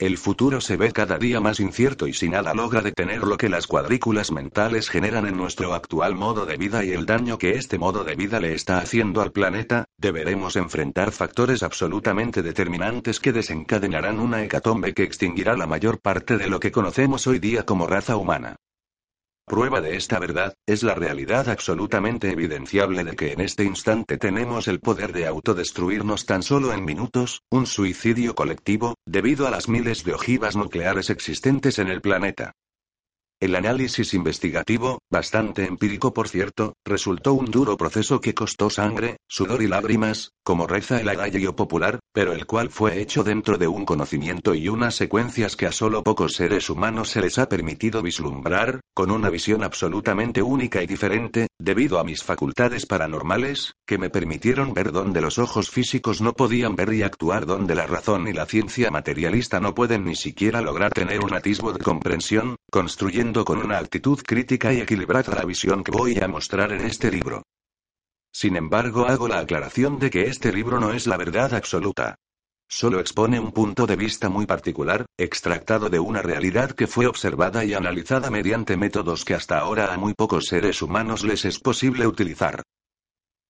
El 0.00 0.16
futuro 0.16 0.62
se 0.62 0.78
ve 0.78 0.92
cada 0.92 1.18
día 1.18 1.40
más 1.40 1.60
incierto 1.60 2.06
y 2.06 2.14
si 2.14 2.30
nada 2.30 2.54
logra 2.54 2.80
detener 2.80 3.22
lo 3.24 3.36
que 3.36 3.50
las 3.50 3.66
cuadrículas 3.66 4.32
mentales 4.32 4.88
generan 4.88 5.26
en 5.26 5.36
nuestro 5.36 5.74
actual 5.74 6.14
modo 6.14 6.46
de 6.46 6.56
vida 6.56 6.82
y 6.82 6.92
el 6.92 7.04
daño 7.04 7.36
que 7.36 7.50
este 7.50 7.78
modo 7.78 8.02
de 8.02 8.16
vida 8.16 8.40
le 8.40 8.54
está 8.54 8.78
haciendo 8.78 9.20
al 9.20 9.30
planeta, 9.30 9.84
deberemos 9.98 10.56
enfrentar 10.56 11.12
factores 11.12 11.62
absolutamente 11.62 12.40
determinantes 12.40 13.20
que 13.20 13.34
desencadenarán 13.34 14.20
una 14.20 14.42
hecatombe 14.42 14.94
que 14.94 15.02
extinguirá 15.02 15.54
la 15.54 15.66
mayor 15.66 16.00
parte 16.00 16.38
de 16.38 16.48
lo 16.48 16.60
que 16.60 16.72
conocemos 16.72 17.26
hoy 17.26 17.38
día 17.38 17.66
como 17.66 17.86
raza 17.86 18.16
humana. 18.16 18.56
Prueba 19.50 19.80
de 19.80 19.96
esta 19.96 20.20
verdad, 20.20 20.54
es 20.64 20.84
la 20.84 20.94
realidad 20.94 21.48
absolutamente 21.48 22.30
evidenciable 22.30 23.02
de 23.02 23.16
que 23.16 23.32
en 23.32 23.40
este 23.40 23.64
instante 23.64 24.16
tenemos 24.16 24.68
el 24.68 24.78
poder 24.78 25.12
de 25.12 25.26
autodestruirnos 25.26 26.24
tan 26.24 26.44
solo 26.44 26.72
en 26.72 26.84
minutos, 26.84 27.42
un 27.50 27.66
suicidio 27.66 28.36
colectivo, 28.36 28.94
debido 29.04 29.48
a 29.48 29.50
las 29.50 29.68
miles 29.68 30.04
de 30.04 30.14
ojivas 30.14 30.54
nucleares 30.54 31.10
existentes 31.10 31.80
en 31.80 31.88
el 31.88 32.00
planeta. 32.00 32.52
El 33.42 33.56
análisis 33.56 34.12
investigativo, 34.12 34.98
bastante 35.10 35.64
empírico 35.64 36.12
por 36.12 36.28
cierto, 36.28 36.74
resultó 36.84 37.32
un 37.32 37.46
duro 37.46 37.78
proceso 37.78 38.20
que 38.20 38.34
costó 38.34 38.68
sangre, 38.68 39.16
sudor 39.26 39.62
y 39.62 39.66
lágrimas, 39.66 40.32
como 40.44 40.66
reza 40.66 41.00
el 41.00 41.08
adagio 41.08 41.56
popular, 41.56 42.00
pero 42.12 42.34
el 42.34 42.44
cual 42.44 42.68
fue 42.68 43.00
hecho 43.00 43.24
dentro 43.24 43.56
de 43.56 43.66
un 43.66 43.86
conocimiento 43.86 44.54
y 44.54 44.68
unas 44.68 44.94
secuencias 44.94 45.56
que 45.56 45.64
a 45.64 45.72
solo 45.72 46.04
pocos 46.04 46.34
seres 46.34 46.68
humanos 46.68 47.08
se 47.08 47.22
les 47.22 47.38
ha 47.38 47.48
permitido 47.48 48.02
vislumbrar, 48.02 48.80
con 48.94 49.10
una 49.10 49.30
visión 49.30 49.62
absolutamente 49.62 50.42
única 50.42 50.82
y 50.82 50.86
diferente, 50.86 51.48
debido 51.58 51.98
a 51.98 52.04
mis 52.04 52.22
facultades 52.22 52.86
paranormales, 52.86 53.74
que 53.86 53.98
me 53.98 54.10
permitieron 54.10 54.74
ver 54.74 54.92
donde 54.92 55.20
los 55.20 55.38
ojos 55.38 55.70
físicos 55.70 56.20
no 56.20 56.32
podían 56.32 56.76
ver 56.76 56.92
y 56.92 57.02
actuar 57.02 57.46
donde 57.46 57.74
la 57.74 57.86
razón 57.86 58.28
y 58.28 58.32
la 58.32 58.46
ciencia 58.46 58.90
materialista 58.90 59.60
no 59.60 59.74
pueden 59.74 60.04
ni 60.04 60.16
siquiera 60.16 60.60
lograr 60.60 60.92
tener 60.92 61.20
un 61.20 61.34
atisbo 61.34 61.72
de 61.72 61.80
comprensión, 61.80 62.56
construyendo 62.70 63.44
con 63.44 63.58
una 63.58 63.78
actitud 63.78 64.20
crítica 64.22 64.72
y 64.72 64.80
equilibrada 64.80 65.34
la 65.34 65.44
visión 65.44 65.84
que 65.84 65.92
voy 65.92 66.18
a 66.18 66.28
mostrar 66.28 66.72
en 66.72 66.86
este 66.86 67.10
libro. 67.10 67.42
Sin 68.32 68.56
embargo, 68.56 69.06
hago 69.06 69.28
la 69.28 69.40
aclaración 69.40 69.98
de 69.98 70.10
que 70.10 70.22
este 70.22 70.52
libro 70.52 70.78
no 70.78 70.92
es 70.92 71.06
la 71.06 71.16
verdad 71.16 71.54
absoluta. 71.54 72.16
Solo 72.72 73.00
expone 73.00 73.40
un 73.40 73.50
punto 73.50 73.84
de 73.84 73.96
vista 73.96 74.28
muy 74.28 74.46
particular, 74.46 75.04
extractado 75.18 75.90
de 75.90 75.98
una 75.98 76.22
realidad 76.22 76.70
que 76.70 76.86
fue 76.86 77.08
observada 77.08 77.64
y 77.64 77.74
analizada 77.74 78.30
mediante 78.30 78.76
métodos 78.76 79.24
que 79.24 79.34
hasta 79.34 79.58
ahora 79.58 79.92
a 79.92 79.98
muy 79.98 80.14
pocos 80.14 80.46
seres 80.46 80.80
humanos 80.80 81.24
les 81.24 81.44
es 81.44 81.58
posible 81.58 82.06
utilizar. 82.06 82.62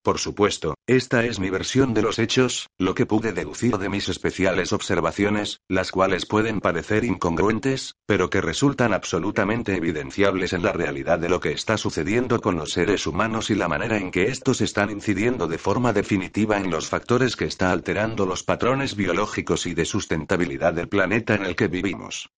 Por 0.03 0.19
supuesto, 0.19 0.77
esta 0.87 1.27
es 1.27 1.41
mi 1.41 1.51
versión 1.51 1.93
de 1.93 2.01
los 2.01 2.19
hechos, 2.19 2.69
lo 2.79 2.95
que 2.95 3.05
pude 3.05 3.35
deducir 3.35 3.77
de 3.77 3.91
mis 3.91 4.09
especiales 4.09 4.73
observaciones, 4.73 5.61
las 5.69 5.93
cuales 5.93 6.25
pueden 6.25 6.61
parecer 6.61 7.05
incongruentes, 7.05 7.97
pero 8.07 8.31
que 8.31 8.41
resultan 8.41 8.95
absolutamente 8.95 9.77
evidenciables 9.77 10.55
en 10.55 10.63
la 10.63 10.73
realidad 10.73 11.19
de 11.19 11.29
lo 11.29 11.41
que 11.41 11.53
está 11.53 11.77
sucediendo 11.77 12.41
con 12.41 12.57
los 12.57 12.71
seres 12.71 13.07
humanos 13.07 13.51
y 13.51 13.57
la 13.57 13.69
manera 13.69 13.99
en 13.99 14.11
que 14.11 14.29
estos 14.29 14.63
están 14.63 14.91
incidiendo 14.91 15.49
de 15.49 15.59
forma 15.59 15.93
definitiva 15.93 16.57
en 16.57 16.71
los 16.71 16.89
factores 16.89 17.37
que 17.37 17.45
está 17.45 17.71
alterando 17.71 18.25
los 18.25 18.43
patrones 18.43 18.97
biológicos 18.97 19.67
y 19.67 19.75
de 19.75 19.85
sustentabilidad 19.85 20.73
del 20.73 20.89
planeta 20.89 21.35
en 21.35 21.45
el 21.45 21.55
que 21.57 21.69
vivimos. 21.69 22.31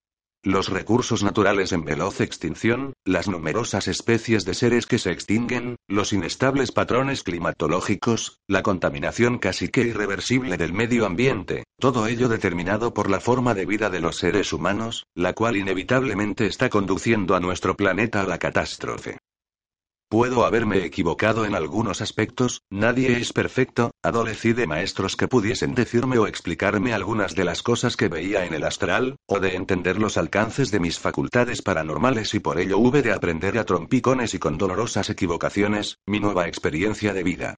Los 0.44 0.70
recursos 0.70 1.22
naturales 1.22 1.70
en 1.70 1.84
veloz 1.84 2.20
extinción, 2.20 2.94
las 3.04 3.28
numerosas 3.28 3.86
especies 3.86 4.44
de 4.44 4.54
seres 4.54 4.86
que 4.86 4.98
se 4.98 5.12
extinguen, 5.12 5.76
los 5.86 6.12
inestables 6.12 6.72
patrones 6.72 7.22
climatológicos, 7.22 8.40
la 8.48 8.64
contaminación 8.64 9.38
casi 9.38 9.68
que 9.68 9.82
irreversible 9.82 10.56
del 10.56 10.72
medio 10.72 11.06
ambiente, 11.06 11.62
todo 11.78 12.08
ello 12.08 12.28
determinado 12.28 12.92
por 12.92 13.08
la 13.08 13.20
forma 13.20 13.54
de 13.54 13.66
vida 13.66 13.88
de 13.88 14.00
los 14.00 14.16
seres 14.16 14.52
humanos, 14.52 15.06
la 15.14 15.32
cual 15.32 15.56
inevitablemente 15.56 16.46
está 16.46 16.68
conduciendo 16.70 17.36
a 17.36 17.40
nuestro 17.40 17.76
planeta 17.76 18.22
a 18.22 18.26
la 18.26 18.40
catástrofe. 18.40 19.18
Puedo 20.12 20.44
haberme 20.44 20.84
equivocado 20.84 21.46
en 21.46 21.54
algunos 21.54 22.02
aspectos, 22.02 22.60
nadie 22.68 23.16
es 23.16 23.32
perfecto, 23.32 23.92
adolecí 24.02 24.52
de 24.52 24.66
maestros 24.66 25.16
que 25.16 25.26
pudiesen 25.26 25.74
decirme 25.74 26.18
o 26.18 26.26
explicarme 26.26 26.92
algunas 26.92 27.34
de 27.34 27.46
las 27.46 27.62
cosas 27.62 27.96
que 27.96 28.08
veía 28.08 28.44
en 28.44 28.52
el 28.52 28.64
astral, 28.64 29.16
o 29.26 29.40
de 29.40 29.56
entender 29.56 29.98
los 29.98 30.18
alcances 30.18 30.70
de 30.70 30.80
mis 30.80 30.98
facultades 30.98 31.62
paranormales 31.62 32.34
y 32.34 32.40
por 32.40 32.60
ello 32.60 32.76
hube 32.76 33.00
de 33.00 33.12
aprender 33.12 33.56
a 33.56 33.64
trompicones 33.64 34.34
y 34.34 34.38
con 34.38 34.58
dolorosas 34.58 35.08
equivocaciones, 35.08 35.96
mi 36.04 36.20
nueva 36.20 36.46
experiencia 36.46 37.14
de 37.14 37.22
vida. 37.22 37.54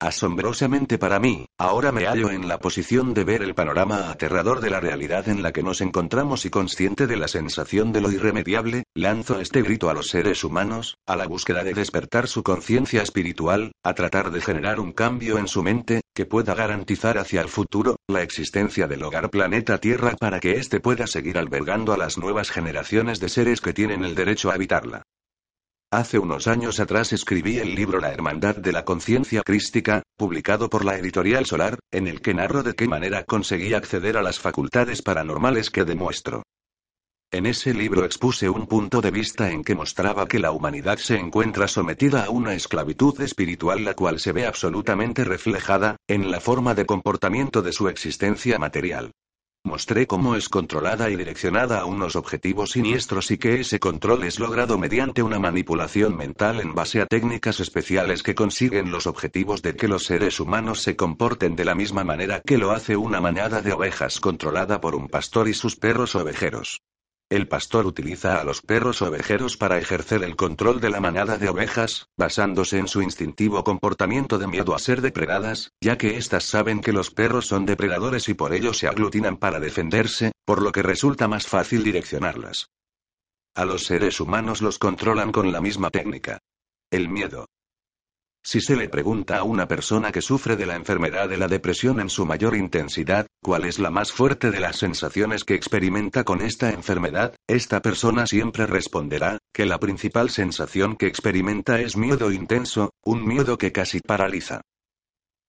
Asombrosamente 0.00 0.96
para 0.96 1.18
mí, 1.18 1.46
ahora 1.58 1.90
me 1.90 2.06
hallo 2.06 2.30
en 2.30 2.46
la 2.46 2.60
posición 2.60 3.14
de 3.14 3.24
ver 3.24 3.42
el 3.42 3.56
panorama 3.56 4.10
aterrador 4.10 4.60
de 4.60 4.70
la 4.70 4.78
realidad 4.78 5.28
en 5.28 5.42
la 5.42 5.52
que 5.52 5.64
nos 5.64 5.80
encontramos 5.80 6.46
y 6.46 6.50
consciente 6.50 7.08
de 7.08 7.16
la 7.16 7.26
sensación 7.26 7.92
de 7.92 8.00
lo 8.00 8.12
irremediable, 8.12 8.84
lanzo 8.94 9.40
este 9.40 9.60
grito 9.60 9.90
a 9.90 9.94
los 9.94 10.06
seres 10.06 10.44
humanos, 10.44 10.98
a 11.04 11.16
la 11.16 11.26
búsqueda 11.26 11.64
de 11.64 11.74
despertar 11.74 12.28
su 12.28 12.44
conciencia 12.44 13.02
espiritual, 13.02 13.72
a 13.82 13.94
tratar 13.94 14.30
de 14.30 14.40
generar 14.40 14.78
un 14.78 14.92
cambio 14.92 15.36
en 15.36 15.48
su 15.48 15.64
mente, 15.64 16.02
que 16.14 16.26
pueda 16.26 16.54
garantizar 16.54 17.18
hacia 17.18 17.40
el 17.40 17.48
futuro, 17.48 17.96
la 18.06 18.22
existencia 18.22 18.86
del 18.86 19.02
hogar 19.02 19.30
planeta 19.30 19.78
Tierra 19.78 20.14
para 20.18 20.38
que 20.38 20.52
éste 20.52 20.78
pueda 20.78 21.08
seguir 21.08 21.38
albergando 21.38 21.92
a 21.92 21.98
las 21.98 22.18
nuevas 22.18 22.50
generaciones 22.50 23.18
de 23.18 23.28
seres 23.28 23.60
que 23.60 23.72
tienen 23.72 24.04
el 24.04 24.14
derecho 24.14 24.50
a 24.50 24.54
habitarla. 24.54 25.02
Hace 25.90 26.18
unos 26.18 26.48
años 26.48 26.80
atrás 26.80 27.14
escribí 27.14 27.56
el 27.56 27.74
libro 27.74 27.98
La 27.98 28.12
Hermandad 28.12 28.56
de 28.56 28.72
la 28.72 28.84
Conciencia 28.84 29.40
Crística, 29.42 30.02
publicado 30.18 30.68
por 30.68 30.84
la 30.84 30.98
editorial 30.98 31.46
Solar, 31.46 31.78
en 31.90 32.06
el 32.06 32.20
que 32.20 32.34
narro 32.34 32.62
de 32.62 32.74
qué 32.74 32.86
manera 32.86 33.24
conseguí 33.24 33.72
acceder 33.72 34.18
a 34.18 34.22
las 34.22 34.38
facultades 34.38 35.00
paranormales 35.00 35.70
que 35.70 35.86
demuestro. 35.86 36.42
En 37.30 37.46
ese 37.46 37.72
libro 37.72 38.04
expuse 38.04 38.50
un 38.50 38.66
punto 38.66 39.00
de 39.00 39.10
vista 39.10 39.50
en 39.50 39.64
que 39.64 39.74
mostraba 39.74 40.28
que 40.28 40.38
la 40.38 40.52
humanidad 40.52 40.98
se 40.98 41.18
encuentra 41.18 41.66
sometida 41.68 42.26
a 42.26 42.30
una 42.30 42.52
esclavitud 42.52 43.18
espiritual 43.22 43.82
la 43.82 43.94
cual 43.94 44.20
se 44.20 44.32
ve 44.32 44.44
absolutamente 44.44 45.24
reflejada, 45.24 45.96
en 46.06 46.30
la 46.30 46.40
forma 46.40 46.74
de 46.74 46.84
comportamiento 46.84 47.62
de 47.62 47.72
su 47.72 47.88
existencia 47.88 48.58
material. 48.58 49.12
Mostré 49.64 50.06
cómo 50.06 50.36
es 50.36 50.48
controlada 50.48 51.10
y 51.10 51.16
direccionada 51.16 51.80
a 51.80 51.84
unos 51.84 52.16
objetivos 52.16 52.70
siniestros 52.70 53.30
y 53.30 53.38
que 53.38 53.60
ese 53.60 53.78
control 53.78 54.24
es 54.24 54.38
logrado 54.38 54.78
mediante 54.78 55.22
una 55.22 55.38
manipulación 55.38 56.16
mental 56.16 56.60
en 56.60 56.74
base 56.74 57.00
a 57.00 57.06
técnicas 57.06 57.60
especiales 57.60 58.22
que 58.22 58.34
consiguen 58.34 58.90
los 58.90 59.06
objetivos 59.06 59.60
de 59.60 59.74
que 59.74 59.88
los 59.88 60.04
seres 60.04 60.40
humanos 60.40 60.82
se 60.82 60.96
comporten 60.96 61.56
de 61.56 61.64
la 61.64 61.74
misma 61.74 62.04
manera 62.04 62.40
que 62.40 62.56
lo 62.56 62.70
hace 62.70 62.96
una 62.96 63.20
manada 63.20 63.60
de 63.60 63.72
ovejas 63.72 64.20
controlada 64.20 64.80
por 64.80 64.94
un 64.94 65.08
pastor 65.08 65.48
y 65.48 65.54
sus 65.54 65.76
perros 65.76 66.14
ovejeros. 66.14 66.80
El 67.30 67.46
pastor 67.46 67.84
utiliza 67.84 68.40
a 68.40 68.44
los 68.44 68.62
perros 68.62 69.02
ovejeros 69.02 69.58
para 69.58 69.76
ejercer 69.76 70.22
el 70.22 70.34
control 70.34 70.80
de 70.80 70.88
la 70.88 70.98
manada 70.98 71.36
de 71.36 71.50
ovejas, 71.50 72.08
basándose 72.16 72.78
en 72.78 72.88
su 72.88 73.02
instintivo 73.02 73.62
comportamiento 73.64 74.38
de 74.38 74.46
miedo 74.46 74.74
a 74.74 74.78
ser 74.78 75.02
depredadas, 75.02 75.74
ya 75.78 75.98
que 75.98 76.16
éstas 76.16 76.44
saben 76.44 76.80
que 76.80 76.94
los 76.94 77.10
perros 77.10 77.46
son 77.46 77.66
depredadores 77.66 78.30
y 78.30 78.34
por 78.34 78.54
ello 78.54 78.72
se 78.72 78.88
aglutinan 78.88 79.36
para 79.36 79.60
defenderse, 79.60 80.32
por 80.46 80.62
lo 80.62 80.72
que 80.72 80.82
resulta 80.82 81.28
más 81.28 81.46
fácil 81.46 81.84
direccionarlas. 81.84 82.70
A 83.54 83.66
los 83.66 83.84
seres 83.84 84.20
humanos 84.20 84.62
los 84.62 84.78
controlan 84.78 85.30
con 85.30 85.52
la 85.52 85.60
misma 85.60 85.90
técnica. 85.90 86.38
El 86.90 87.10
miedo. 87.10 87.46
Si 88.48 88.62
se 88.62 88.76
le 88.76 88.88
pregunta 88.88 89.36
a 89.36 89.42
una 89.42 89.68
persona 89.68 90.10
que 90.10 90.22
sufre 90.22 90.56
de 90.56 90.64
la 90.64 90.74
enfermedad 90.74 91.28
de 91.28 91.36
la 91.36 91.48
depresión 91.48 92.00
en 92.00 92.08
su 92.08 92.24
mayor 92.24 92.56
intensidad, 92.56 93.26
cuál 93.42 93.66
es 93.66 93.78
la 93.78 93.90
más 93.90 94.10
fuerte 94.10 94.50
de 94.50 94.58
las 94.58 94.78
sensaciones 94.78 95.44
que 95.44 95.52
experimenta 95.52 96.24
con 96.24 96.40
esta 96.40 96.70
enfermedad, 96.70 97.36
esta 97.46 97.82
persona 97.82 98.26
siempre 98.26 98.64
responderá, 98.64 99.36
que 99.52 99.66
la 99.66 99.78
principal 99.78 100.30
sensación 100.30 100.96
que 100.96 101.08
experimenta 101.08 101.78
es 101.82 101.98
miedo 101.98 102.32
intenso, 102.32 102.94
un 103.04 103.28
miedo 103.28 103.58
que 103.58 103.70
casi 103.70 104.00
paraliza. 104.00 104.62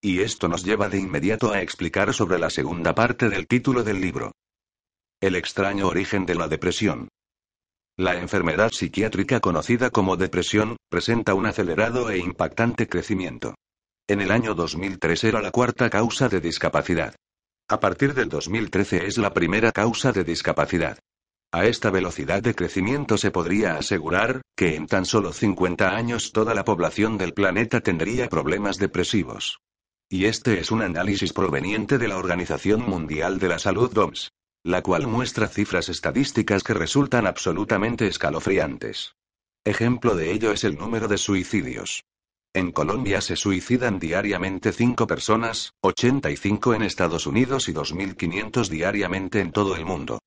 Y 0.01 0.20
esto 0.20 0.50
nos 0.50 0.65
lleva 0.65 0.89
de 0.89 1.00
inmediato 1.00 1.53
a 1.53 1.62
explicar 1.62 2.13
sobre 2.13 2.38
la 2.38 2.50
segunda 2.50 2.96
parte 2.96 3.29
del 3.29 3.48
título 3.48 3.86
del 3.86 4.01
libro. 4.01 4.34
El 5.22 5.38
extraño 5.38 5.88
origen 5.88 6.25
de 6.25 6.36
la 6.36 6.50
depresión. 6.50 7.08
La 8.00 8.15
enfermedad 8.15 8.72
psiquiátrica 8.72 9.41
conocida 9.41 9.89
como 9.89 10.15
depresión, 10.15 10.77
presenta 10.89 11.34
un 11.34 11.48
acelerado 11.48 12.10
e 12.10 12.18
impactante 12.18 12.88
crecimiento. 12.88 13.56
En 14.08 14.22
el 14.22 14.32
año 14.32 14.56
2003 14.56 15.25
era 15.25 15.41
la 15.41 15.51
cuarta 15.51 15.89
causa 15.89 16.29
de 16.29 16.39
discapacidad. 16.39 17.13
A 17.68 17.82
partir 17.82 18.13
del 18.13 18.29
2013 18.29 19.06
es 19.06 19.18
la 19.18 19.34
primera 19.34 19.74
causa 19.74 20.13
de 20.13 20.24
discapacidad. 20.24 20.98
A 21.51 21.65
esta 21.65 21.91
velocidad 21.91 22.41
de 22.41 22.56
crecimiento 22.56 23.18
se 23.18 23.32
podría 23.32 23.75
asegurar, 23.75 24.44
que 24.56 24.75
en 24.75 24.88
tan 24.88 25.03
solo 25.03 25.34
50 25.34 25.94
años 25.94 26.32
toda 26.32 26.53
la 26.53 26.63
población 26.63 27.18
del 27.18 27.34
planeta 27.34 27.82
tendría 27.82 28.29
problemas 28.29 28.77
depresivos. 28.77 29.60
Y 30.10 30.24
este 30.24 30.62
es 30.62 30.72
un 30.72 30.84
análisis 30.84 31.34
proveniente 31.34 31.98
de 31.98 32.08
la 32.08 32.15
Organización 32.15 32.79
Mundial 32.79 33.39
de 33.39 33.50
la 33.50 33.60
Salud 33.60 33.91
DOMS 33.91 34.29
la 34.63 34.81
cual 34.81 35.07
muestra 35.07 35.47
cifras 35.47 35.89
estadísticas 35.89 36.63
que 36.63 36.73
resultan 36.73 37.27
absolutamente 37.27 38.07
escalofriantes. 38.07 39.15
Ejemplo 39.65 40.15
de 40.15 40.31
ello 40.31 40.51
es 40.51 40.63
el 40.63 40.77
número 40.77 41.07
de 41.07 41.17
suicidios. 41.17 42.03
En 42.53 42.71
Colombia 42.71 43.21
se 43.21 43.35
suicidan 43.35 43.99
diariamente 43.99 44.71
5 44.71 45.05
personas, 45.05 45.73
85 45.81 46.73
en 46.73 46.81
Estados 46.81 47.27
Unidos 47.27 47.69
y 47.69 47.73
2.500 47.73 48.69
diariamente 48.69 49.39
en 49.39 49.51
todo 49.51 49.75
el 49.75 49.85
mundo. 49.85 50.19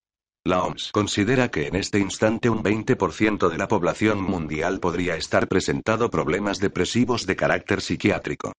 La 0.44 0.62
OMS 0.62 0.90
considera 0.92 1.50
que 1.50 1.66
en 1.66 1.76
este 1.76 1.98
instante 1.98 2.48
un 2.48 2.62
20% 2.62 3.48
de 3.48 3.58
la 3.58 3.68
población 3.68 4.22
mundial 4.22 4.80
podría 4.80 5.16
estar 5.16 5.46
presentado 5.46 6.10
problemas 6.10 6.58
depresivos 6.58 7.26
de 7.26 7.36
carácter 7.36 7.80
psiquiátrico. 7.80 8.52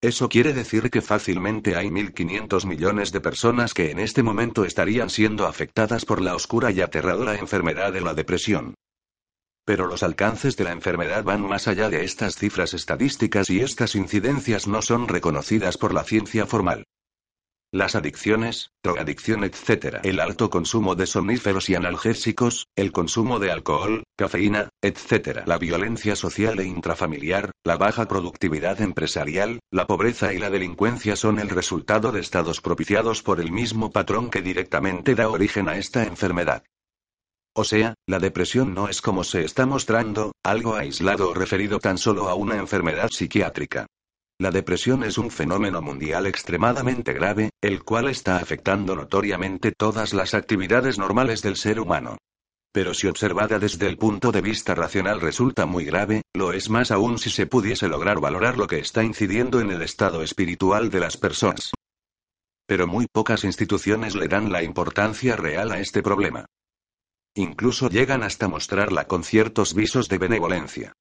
Eso 0.00 0.28
quiere 0.28 0.52
decir 0.52 0.90
que 0.90 1.02
fácilmente 1.02 1.74
hay 1.74 1.88
1.500 1.88 2.66
millones 2.66 3.10
de 3.10 3.20
personas 3.20 3.74
que 3.74 3.90
en 3.90 3.98
este 3.98 4.22
momento 4.22 4.64
estarían 4.64 5.10
siendo 5.10 5.44
afectadas 5.44 6.04
por 6.04 6.20
la 6.22 6.36
oscura 6.36 6.70
y 6.70 6.80
aterradora 6.80 7.34
enfermedad 7.34 7.92
de 7.92 8.00
la 8.00 8.14
depresión. 8.14 8.74
Pero 9.64 9.88
los 9.88 10.04
alcances 10.04 10.56
de 10.56 10.64
la 10.64 10.72
enfermedad 10.72 11.24
van 11.24 11.42
más 11.42 11.66
allá 11.66 11.90
de 11.90 12.04
estas 12.04 12.36
cifras 12.36 12.74
estadísticas 12.74 13.50
y 13.50 13.60
estas 13.60 13.96
incidencias 13.96 14.68
no 14.68 14.82
son 14.82 15.08
reconocidas 15.08 15.76
por 15.76 15.92
la 15.92 16.04
ciencia 16.04 16.46
formal. 16.46 16.84
Las 17.70 17.94
adicciones, 17.94 18.70
drogadicción, 18.82 19.44
etc. 19.44 19.98
El 20.02 20.20
alto 20.20 20.48
consumo 20.48 20.94
de 20.94 21.06
somníferos 21.06 21.68
y 21.68 21.74
analgésicos, 21.74 22.66
el 22.76 22.92
consumo 22.92 23.38
de 23.38 23.50
alcohol, 23.50 24.04
cafeína, 24.16 24.70
etc. 24.80 25.42
La 25.44 25.58
violencia 25.58 26.16
social 26.16 26.58
e 26.60 26.64
intrafamiliar, 26.64 27.50
la 27.64 27.76
baja 27.76 28.08
productividad 28.08 28.80
empresarial, 28.80 29.60
la 29.70 29.86
pobreza 29.86 30.32
y 30.32 30.38
la 30.38 30.48
delincuencia 30.48 31.14
son 31.14 31.38
el 31.38 31.50
resultado 31.50 32.10
de 32.10 32.20
estados 32.20 32.62
propiciados 32.62 33.22
por 33.22 33.38
el 33.38 33.52
mismo 33.52 33.90
patrón 33.90 34.30
que 34.30 34.40
directamente 34.40 35.14
da 35.14 35.28
origen 35.28 35.68
a 35.68 35.76
esta 35.76 36.04
enfermedad. 36.04 36.64
O 37.54 37.64
sea, 37.64 37.92
la 38.06 38.18
depresión 38.18 38.72
no 38.72 38.88
es 38.88 39.02
como 39.02 39.24
se 39.24 39.44
está 39.44 39.66
mostrando, 39.66 40.32
algo 40.42 40.74
aislado 40.74 41.28
o 41.28 41.34
referido 41.34 41.80
tan 41.80 41.98
solo 41.98 42.30
a 42.30 42.34
una 42.34 42.56
enfermedad 42.56 43.10
psiquiátrica. 43.10 43.86
La 44.40 44.52
depresión 44.52 45.02
es 45.02 45.18
un 45.18 45.32
fenómeno 45.32 45.82
mundial 45.82 46.26
extremadamente 46.26 47.12
grave, 47.12 47.50
el 47.60 47.82
cual 47.82 48.08
está 48.08 48.36
afectando 48.36 48.94
notoriamente 48.94 49.72
todas 49.72 50.14
las 50.14 50.32
actividades 50.32 50.96
normales 50.96 51.42
del 51.42 51.56
ser 51.56 51.80
humano. 51.80 52.18
Pero 52.72 52.94
si 52.94 53.08
observada 53.08 53.58
desde 53.58 53.88
el 53.88 53.96
punto 53.96 54.30
de 54.30 54.40
vista 54.40 54.76
racional 54.76 55.20
resulta 55.20 55.66
muy 55.66 55.84
grave, 55.84 56.22
lo 56.34 56.52
es 56.52 56.70
más 56.70 56.92
aún 56.92 57.18
si 57.18 57.30
se 57.30 57.46
pudiese 57.46 57.88
lograr 57.88 58.20
valorar 58.20 58.56
lo 58.58 58.68
que 58.68 58.78
está 58.78 59.02
incidiendo 59.02 59.60
en 59.60 59.72
el 59.72 59.82
estado 59.82 60.22
espiritual 60.22 60.88
de 60.88 61.00
las 61.00 61.16
personas. 61.16 61.72
Pero 62.64 62.86
muy 62.86 63.06
pocas 63.10 63.42
instituciones 63.42 64.14
le 64.14 64.28
dan 64.28 64.52
la 64.52 64.62
importancia 64.62 65.34
real 65.34 65.72
a 65.72 65.80
este 65.80 66.00
problema. 66.00 66.46
Incluso 67.34 67.88
llegan 67.88 68.22
hasta 68.22 68.46
mostrarla 68.46 69.08
con 69.08 69.24
ciertos 69.24 69.74
visos 69.74 70.08
de 70.08 70.18
benevolencia. 70.18 70.92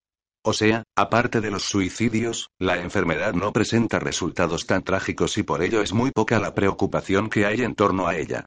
O 0.49 0.53
sea, 0.53 0.83
aparte 0.95 1.41
de 1.41 1.51
los 1.51 1.63
suicidios, 1.63 2.51
la 2.57 2.79
enfermedad 2.79 3.33
no 3.33 3.51
presenta 3.51 3.99
resultados 3.99 4.65
tan 4.65 4.81
trágicos 4.81 5.37
y 5.37 5.43
por 5.43 5.61
ello 5.61 5.81
es 5.81 5.91
muy 5.91 6.11
poca 6.11 6.39
la 6.39 6.55
preocupación 6.55 7.29
que 7.29 7.45
hay 7.45 7.63
en 7.63 7.75
torno 7.75 8.07
a 8.07 8.15
ella. 8.15 8.45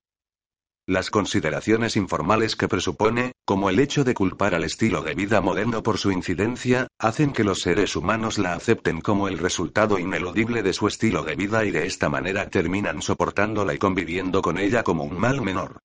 Las 0.86 1.10
consideraciones 1.10 1.98
informales 1.98 2.56
que 2.56 2.68
presupone, 2.68 3.32
como 3.44 3.68
el 3.68 3.78
hecho 3.78 4.02
de 4.02 4.14
culpar 4.14 4.54
al 4.54 4.64
estilo 4.64 5.02
de 5.02 5.14
vida 5.14 5.42
moderno 5.42 5.82
por 5.82 5.98
su 5.98 6.10
incidencia, 6.10 6.88
hacen 6.98 7.34
que 7.34 7.44
los 7.44 7.60
seres 7.60 7.94
humanos 7.94 8.38
la 8.38 8.54
acepten 8.54 9.02
como 9.02 9.28
el 9.28 9.36
resultado 9.36 9.98
ineludible 9.98 10.62
de 10.62 10.72
su 10.72 10.88
estilo 10.88 11.22
de 11.22 11.36
vida 11.36 11.66
y 11.66 11.70
de 11.70 11.84
esta 11.84 12.08
manera 12.08 12.48
terminan 12.48 13.02
soportándola 13.02 13.74
y 13.74 13.78
conviviendo 13.78 14.40
con 14.40 14.56
ella 14.56 14.82
como 14.84 15.04
un 15.04 15.18
mal 15.18 15.42
menor. 15.42 15.80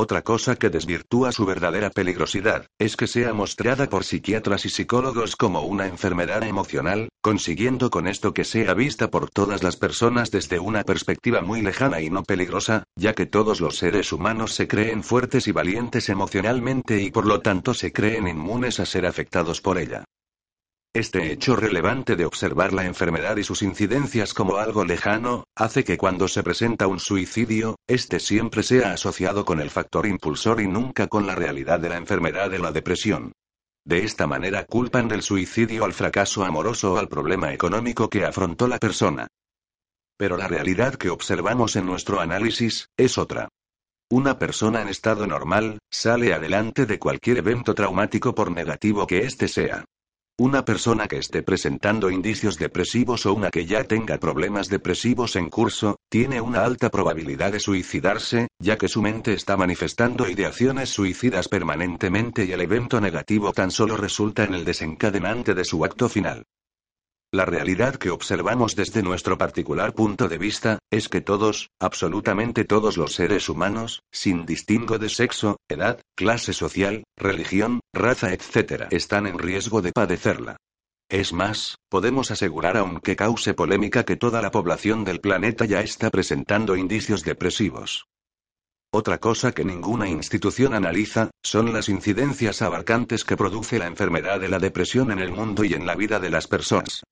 Otra 0.00 0.22
cosa 0.22 0.54
que 0.54 0.70
desvirtúa 0.70 1.32
su 1.32 1.44
verdadera 1.44 1.90
peligrosidad, 1.90 2.68
es 2.78 2.96
que 2.96 3.08
sea 3.08 3.32
mostrada 3.32 3.88
por 3.88 4.04
psiquiatras 4.04 4.64
y 4.64 4.68
psicólogos 4.68 5.34
como 5.34 5.62
una 5.62 5.88
enfermedad 5.88 6.44
emocional, 6.44 7.08
consiguiendo 7.20 7.90
con 7.90 8.06
esto 8.06 8.32
que 8.32 8.44
sea 8.44 8.74
vista 8.74 9.10
por 9.10 9.28
todas 9.28 9.64
las 9.64 9.76
personas 9.76 10.30
desde 10.30 10.60
una 10.60 10.84
perspectiva 10.84 11.40
muy 11.40 11.62
lejana 11.62 12.00
y 12.00 12.10
no 12.10 12.22
peligrosa, 12.22 12.84
ya 12.94 13.12
que 13.14 13.26
todos 13.26 13.60
los 13.60 13.76
seres 13.76 14.12
humanos 14.12 14.54
se 14.54 14.68
creen 14.68 15.02
fuertes 15.02 15.48
y 15.48 15.50
valientes 15.50 16.08
emocionalmente 16.08 17.02
y 17.02 17.10
por 17.10 17.26
lo 17.26 17.40
tanto 17.40 17.74
se 17.74 17.92
creen 17.92 18.28
inmunes 18.28 18.78
a 18.78 18.86
ser 18.86 19.04
afectados 19.04 19.60
por 19.60 19.78
ella. 19.78 20.04
Este 20.98 21.30
hecho 21.30 21.54
relevante 21.54 22.16
de 22.16 22.24
observar 22.24 22.72
la 22.72 22.84
enfermedad 22.84 23.36
y 23.36 23.44
sus 23.44 23.62
incidencias 23.62 24.34
como 24.34 24.56
algo 24.56 24.84
lejano, 24.84 25.44
hace 25.54 25.84
que 25.84 25.96
cuando 25.96 26.26
se 26.26 26.42
presenta 26.42 26.88
un 26.88 26.98
suicidio, 26.98 27.76
este 27.86 28.18
siempre 28.18 28.64
sea 28.64 28.94
asociado 28.94 29.44
con 29.44 29.60
el 29.60 29.70
factor 29.70 30.06
impulsor 30.06 30.60
y 30.60 30.66
nunca 30.66 31.06
con 31.06 31.24
la 31.24 31.36
realidad 31.36 31.78
de 31.78 31.90
la 31.90 31.98
enfermedad 31.98 32.50
de 32.50 32.58
la 32.58 32.72
depresión. 32.72 33.30
De 33.84 34.02
esta 34.02 34.26
manera 34.26 34.64
culpan 34.64 35.06
del 35.06 35.22
suicidio 35.22 35.84
al 35.84 35.92
fracaso 35.92 36.44
amoroso 36.44 36.94
o 36.94 36.98
al 36.98 37.06
problema 37.06 37.52
económico 37.52 38.10
que 38.10 38.24
afrontó 38.24 38.66
la 38.66 38.78
persona. 38.78 39.28
Pero 40.16 40.36
la 40.36 40.48
realidad 40.48 40.96
que 40.96 41.10
observamos 41.10 41.76
en 41.76 41.86
nuestro 41.86 42.18
análisis, 42.18 42.88
es 42.96 43.18
otra. 43.18 43.48
Una 44.10 44.36
persona 44.36 44.82
en 44.82 44.88
estado 44.88 45.28
normal, 45.28 45.78
sale 45.92 46.34
adelante 46.34 46.86
de 46.86 46.98
cualquier 46.98 47.38
evento 47.38 47.72
traumático 47.72 48.34
por 48.34 48.50
negativo 48.50 49.06
que 49.06 49.18
éste 49.18 49.46
sea. 49.46 49.84
Una 50.40 50.64
persona 50.64 51.08
que 51.08 51.18
esté 51.18 51.42
presentando 51.42 52.10
indicios 52.10 52.58
depresivos 52.58 53.26
o 53.26 53.34
una 53.34 53.50
que 53.50 53.66
ya 53.66 53.82
tenga 53.82 54.18
problemas 54.18 54.68
depresivos 54.68 55.34
en 55.34 55.50
curso, 55.50 55.96
tiene 56.08 56.40
una 56.40 56.62
alta 56.62 56.90
probabilidad 56.90 57.50
de 57.50 57.58
suicidarse, 57.58 58.46
ya 58.60 58.78
que 58.78 58.86
su 58.86 59.02
mente 59.02 59.32
está 59.32 59.56
manifestando 59.56 60.28
ideaciones 60.28 60.90
suicidas 60.90 61.48
permanentemente 61.48 62.44
y 62.44 62.52
el 62.52 62.60
evento 62.60 63.00
negativo 63.00 63.52
tan 63.52 63.72
solo 63.72 63.96
resulta 63.96 64.44
en 64.44 64.54
el 64.54 64.64
desencadenante 64.64 65.54
de 65.54 65.64
su 65.64 65.84
acto 65.84 66.08
final. 66.08 66.44
La 67.30 67.44
realidad 67.44 67.96
que 67.96 68.08
observamos 68.08 68.74
desde 68.74 69.02
nuestro 69.02 69.36
particular 69.36 69.92
punto 69.92 70.28
de 70.28 70.38
vista, 70.38 70.78
es 70.90 71.10
que 71.10 71.20
todos, 71.20 71.68
absolutamente 71.78 72.64
todos 72.64 72.96
los 72.96 73.12
seres 73.12 73.50
humanos, 73.50 74.00
sin 74.10 74.46
distingo 74.46 74.96
de 74.98 75.10
sexo, 75.10 75.58
edad, 75.68 76.00
clase 76.16 76.54
social, 76.54 77.04
religión, 77.18 77.80
raza, 77.92 78.32
etc., 78.32 78.86
están 78.90 79.26
en 79.26 79.38
riesgo 79.38 79.82
de 79.82 79.92
padecerla. 79.92 80.56
Es 81.10 81.34
más, 81.34 81.76
podemos 81.90 82.30
asegurar 82.30 82.78
aunque 82.78 83.14
cause 83.14 83.52
polémica 83.52 84.04
que 84.04 84.16
toda 84.16 84.40
la 84.40 84.50
población 84.50 85.04
del 85.04 85.20
planeta 85.20 85.66
ya 85.66 85.82
está 85.82 86.08
presentando 86.08 86.76
indicios 86.76 87.24
depresivos. 87.24 88.06
Otra 88.90 89.18
cosa 89.18 89.52
que 89.52 89.66
ninguna 89.66 90.08
institución 90.08 90.72
analiza, 90.72 91.30
son 91.44 91.74
las 91.74 91.90
incidencias 91.90 92.62
abarcantes 92.62 93.24
que 93.24 93.36
produce 93.36 93.78
la 93.78 93.86
enfermedad 93.86 94.40
de 94.40 94.48
la 94.48 94.58
depresión 94.58 95.10
en 95.10 95.18
el 95.18 95.30
mundo 95.30 95.62
y 95.64 95.74
en 95.74 95.84
la 95.84 95.94
vida 95.94 96.20
de 96.20 96.30
las 96.30 96.46
personas. 96.46 97.02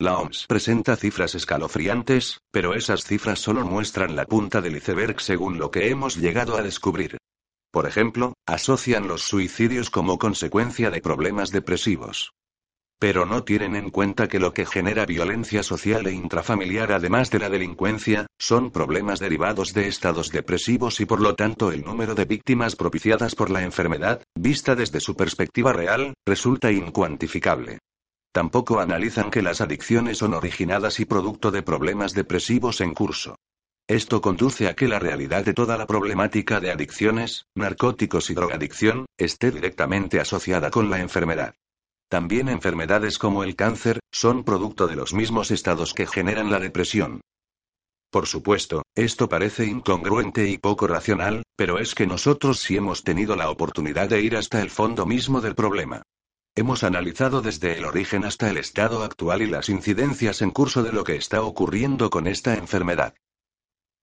La 0.00 0.16
OMS 0.16 0.46
presenta 0.48 0.96
cifras 0.96 1.34
escalofriantes, 1.34 2.40
pero 2.50 2.72
esas 2.72 3.04
cifras 3.04 3.38
solo 3.38 3.66
muestran 3.66 4.16
la 4.16 4.24
punta 4.24 4.62
del 4.62 4.76
iceberg 4.76 5.20
según 5.20 5.58
lo 5.58 5.70
que 5.70 5.90
hemos 5.90 6.16
llegado 6.16 6.56
a 6.56 6.62
descubrir. 6.62 7.18
Por 7.70 7.86
ejemplo, 7.86 8.32
asocian 8.46 9.06
los 9.08 9.24
suicidios 9.24 9.90
como 9.90 10.18
consecuencia 10.18 10.90
de 10.90 11.02
problemas 11.02 11.50
depresivos. 11.50 12.32
Pero 12.98 13.26
no 13.26 13.44
tienen 13.44 13.76
en 13.76 13.90
cuenta 13.90 14.26
que 14.26 14.38
lo 14.38 14.54
que 14.54 14.64
genera 14.64 15.04
violencia 15.04 15.62
social 15.62 16.06
e 16.06 16.12
intrafamiliar 16.12 16.92
además 16.92 17.30
de 17.30 17.40
la 17.40 17.50
delincuencia, 17.50 18.26
son 18.38 18.70
problemas 18.70 19.20
derivados 19.20 19.74
de 19.74 19.86
estados 19.86 20.30
depresivos 20.30 21.00
y 21.00 21.04
por 21.04 21.20
lo 21.20 21.34
tanto 21.34 21.72
el 21.72 21.84
número 21.84 22.14
de 22.14 22.24
víctimas 22.24 22.74
propiciadas 22.74 23.34
por 23.34 23.50
la 23.50 23.64
enfermedad, 23.64 24.22
vista 24.34 24.74
desde 24.74 25.00
su 25.00 25.14
perspectiva 25.14 25.74
real, 25.74 26.14
resulta 26.24 26.72
incuantificable. 26.72 27.80
Tampoco 28.32 28.78
analizan 28.78 29.30
que 29.30 29.42
las 29.42 29.60
adicciones 29.60 30.18
son 30.18 30.34
originadas 30.34 31.00
y 31.00 31.04
producto 31.04 31.50
de 31.50 31.62
problemas 31.62 32.14
depresivos 32.14 32.80
en 32.80 32.94
curso. 32.94 33.36
Esto 33.88 34.20
conduce 34.20 34.68
a 34.68 34.76
que 34.76 34.86
la 34.86 35.00
realidad 35.00 35.44
de 35.44 35.52
toda 35.52 35.76
la 35.76 35.86
problemática 35.86 36.60
de 36.60 36.70
adicciones, 36.70 37.46
narcóticos 37.56 38.30
y 38.30 38.34
drogadicción, 38.34 39.06
esté 39.18 39.50
directamente 39.50 40.20
asociada 40.20 40.70
con 40.70 40.90
la 40.90 41.00
enfermedad. 41.00 41.56
También 42.08 42.48
enfermedades 42.48 43.18
como 43.18 43.42
el 43.42 43.56
cáncer, 43.56 43.98
son 44.12 44.44
producto 44.44 44.86
de 44.86 44.94
los 44.94 45.12
mismos 45.12 45.50
estados 45.50 45.92
que 45.92 46.06
generan 46.06 46.52
la 46.52 46.60
depresión. 46.60 47.20
Por 48.12 48.28
supuesto, 48.28 48.82
esto 48.96 49.28
parece 49.28 49.66
incongruente 49.66 50.48
y 50.48 50.58
poco 50.58 50.86
racional, 50.86 51.42
pero 51.56 51.80
es 51.80 51.96
que 51.96 52.06
nosotros 52.06 52.60
sí 52.60 52.76
hemos 52.76 53.02
tenido 53.02 53.34
la 53.34 53.50
oportunidad 53.50 54.08
de 54.08 54.22
ir 54.22 54.36
hasta 54.36 54.62
el 54.62 54.70
fondo 54.70 55.04
mismo 55.06 55.40
del 55.40 55.56
problema. 55.56 56.02
Hemos 56.56 56.82
analizado 56.82 57.42
desde 57.42 57.78
el 57.78 57.84
origen 57.84 58.24
hasta 58.24 58.50
el 58.50 58.56
estado 58.56 59.04
actual 59.04 59.42
y 59.42 59.46
las 59.46 59.68
incidencias 59.68 60.42
en 60.42 60.50
curso 60.50 60.82
de 60.82 60.92
lo 60.92 61.04
que 61.04 61.14
está 61.14 61.42
ocurriendo 61.42 62.10
con 62.10 62.26
esta 62.26 62.54
enfermedad. 62.54 63.14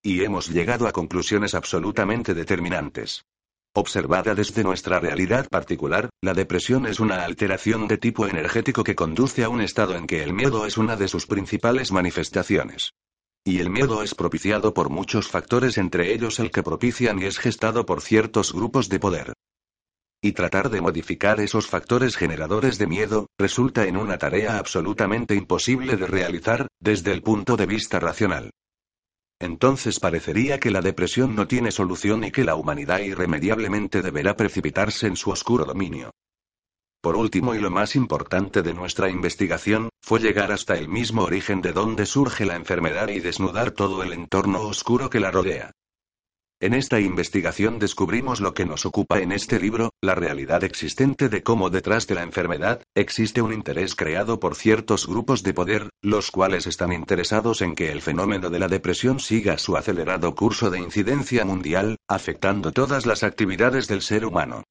Y 0.02 0.24
hemos 0.24 0.48
llegado 0.48 0.88
a 0.88 0.94
conclusiones 0.94 1.56
absolutamente 1.56 2.34
determinantes. 2.34 3.26
Observada 3.74 4.34
desde 4.34 4.64
nuestra 4.64 5.00
realidad 5.00 5.50
particular, 5.50 6.10
la 6.22 6.34
depresión 6.34 6.86
es 6.86 7.02
una 7.02 7.26
alteración 7.26 7.88
de 7.88 7.98
tipo 7.98 8.26
energético 8.26 8.84
que 8.84 8.96
conduce 8.96 9.44
a 9.44 9.50
un 9.50 9.60
estado 9.60 9.96
en 9.96 10.08
que 10.08 10.24
el 10.24 10.34
miedo 10.34 10.66
es 10.66 10.78
una 10.78 10.96
de 10.96 11.10
sus 11.10 11.28
principales 11.28 11.92
manifestaciones. 11.92 12.94
Y 13.44 13.60
el 13.60 13.70
miedo 13.70 14.02
es 14.04 14.16
propiciado 14.16 14.74
por 14.74 14.90
muchos 14.90 15.28
factores, 15.28 15.78
entre 15.78 16.14
ellos 16.14 16.40
el 16.40 16.50
que 16.52 16.64
propician 16.64 17.22
y 17.22 17.26
es 17.26 17.40
gestado 17.40 17.86
por 17.86 18.02
ciertos 18.02 18.54
grupos 18.54 18.88
de 18.88 19.00
poder. 19.00 19.34
Y 20.28 20.34
tratar 20.34 20.70
de 20.70 20.82
modificar 20.82 21.40
esos 21.40 21.68
factores 21.68 22.18
generadores 22.18 22.78
de 22.78 22.86
miedo, 22.86 23.28
resulta 23.40 23.86
en 23.86 23.96
una 23.96 24.18
tarea 24.18 24.58
absolutamente 24.58 25.36
imposible 25.36 25.96
de 25.96 26.06
realizar, 26.06 26.68
desde 26.82 27.14
el 27.14 27.24
punto 27.24 27.56
de 27.56 27.66
vista 27.66 27.98
racional. 28.02 28.52
Entonces 29.40 30.02
parecería 30.02 30.60
que 30.60 30.70
la 30.70 30.82
depresión 30.82 31.34
no 31.34 31.48
tiene 31.48 31.72
solución 31.72 32.26
y 32.26 32.32
que 32.32 32.44
la 32.44 32.56
humanidad 32.56 33.00
irremediablemente 33.00 34.02
deberá 34.02 34.36
precipitarse 34.36 35.08
en 35.08 35.16
su 35.16 35.30
oscuro 35.30 35.64
dominio. 35.64 36.12
Por 37.02 37.16
último 37.16 37.56
y 37.56 37.60
lo 37.60 37.72
más 37.72 37.96
importante 37.96 38.62
de 38.64 38.74
nuestra 38.74 39.10
investigación, 39.10 39.88
fue 40.04 40.20
llegar 40.20 40.52
hasta 40.52 40.78
el 40.78 40.90
mismo 40.90 41.24
origen 41.24 41.62
de 41.62 41.72
donde 41.72 42.06
surge 42.06 42.44
la 42.46 42.58
enfermedad 42.58 43.08
y 43.08 43.22
desnudar 43.22 43.72
todo 43.72 44.04
el 44.04 44.12
entorno 44.12 44.60
oscuro 44.64 45.10
que 45.10 45.22
la 45.22 45.32
rodea. 45.32 45.72
En 46.60 46.74
esta 46.74 47.00
investigación 47.00 47.78
descubrimos 47.78 48.42
lo 48.42 48.56
que 48.56 48.66
nos 48.66 48.88
ocupa 48.88 49.20
en 49.20 49.32
este 49.32 49.60
libro, 49.60 49.92
la 50.02 50.16
realidad 50.16 50.64
existente 50.64 51.30
de 51.30 51.44
cómo 51.44 51.70
detrás 51.70 52.08
de 52.08 52.16
la 52.16 52.24
enfermedad, 52.24 52.82
existe 52.96 53.44
un 53.44 53.54
interés 53.54 53.94
creado 53.94 54.40
por 54.40 54.56
ciertos 54.56 55.06
grupos 55.06 55.44
de 55.44 55.54
poder, 55.54 55.92
los 56.02 56.32
cuales 56.32 56.66
están 56.66 56.94
interesados 56.94 57.62
en 57.62 57.76
que 57.76 57.92
el 57.92 58.02
fenómeno 58.02 58.50
de 58.50 58.58
la 58.58 58.70
depresión 58.70 59.20
siga 59.20 59.60
su 59.60 59.78
acelerado 59.78 60.34
curso 60.34 60.72
de 60.72 60.80
incidencia 60.80 61.46
mundial, 61.46 61.98
afectando 62.08 62.72
todas 62.72 63.06
las 63.06 63.22
actividades 63.22 63.88
del 63.88 64.02
ser 64.02 64.26
humano. 64.26 64.64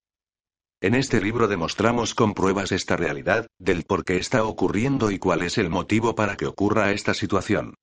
En 0.81 0.97
este 0.97 1.21
libro 1.21 1.47
demostramos 1.47 2.17
con 2.17 2.35
pruebas 2.35 2.73
esta 2.73 2.97
realidad, 2.97 3.47
del 3.61 3.85
por 3.85 4.05
qué 4.05 4.17
está 4.17 4.43
ocurriendo 4.43 5.13
y 5.13 5.21
cuál 5.21 5.43
es 5.43 5.57
el 5.57 5.71
motivo 5.71 6.17
para 6.17 6.37
que 6.37 6.47
ocurra 6.47 6.91
esta 6.91 7.15
situación. 7.15 7.75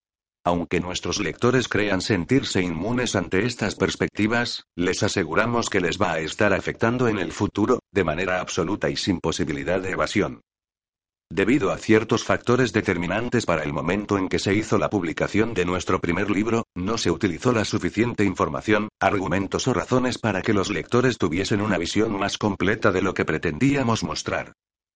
Aunque 0.46 0.82
nuestros 0.82 1.20
lectores 1.20 1.70
crean 1.70 2.02
sentirse 2.02 2.62
inmunes 2.62 3.16
ante 3.16 3.46
estas 3.46 3.76
perspectivas, 3.76 4.66
les 4.76 5.02
aseguramos 5.02 5.70
que 5.70 5.80
les 5.80 5.98
va 5.98 6.14
a 6.14 6.20
estar 6.20 6.54
afectando 6.54 7.08
en 7.08 7.18
el 7.18 7.32
futuro, 7.32 7.80
de 7.94 8.04
manera 8.04 8.42
absoluta 8.42 8.90
y 8.90 8.98
sin 8.98 9.20
posibilidad 9.20 9.80
de 9.80 9.92
evasión. 9.92 10.42
Debido 11.32 11.72
a 11.72 11.78
ciertos 11.78 12.26
factores 12.26 12.74
determinantes 12.74 13.46
para 13.46 13.64
el 13.64 13.74
momento 13.74 14.18
en 14.18 14.28
que 14.28 14.38
se 14.38 14.54
hizo 14.54 14.78
la 14.78 14.90
publicación 14.90 15.54
de 15.54 15.66
nuestro 15.66 16.00
primer 16.00 16.30
libro, 16.30 16.66
no 16.76 16.98
se 16.98 17.10
utilizó 17.10 17.54
la 17.54 17.66
suficiente 17.66 18.26
información, 18.26 18.90
argumentos 19.00 19.68
o 19.68 19.74
razones 19.74 20.20
para 20.20 20.42
que 20.42 20.54
los 20.54 20.70
lectores 20.70 21.18
tuviesen 21.18 21.62
una 21.62 21.78
visión 21.78 22.20
más 22.20 22.38
completa 22.38 22.92
de 22.92 23.02
lo 23.02 23.14
que 23.14 23.26
pretendíamos 23.26 24.04
mostrar. 24.04 24.54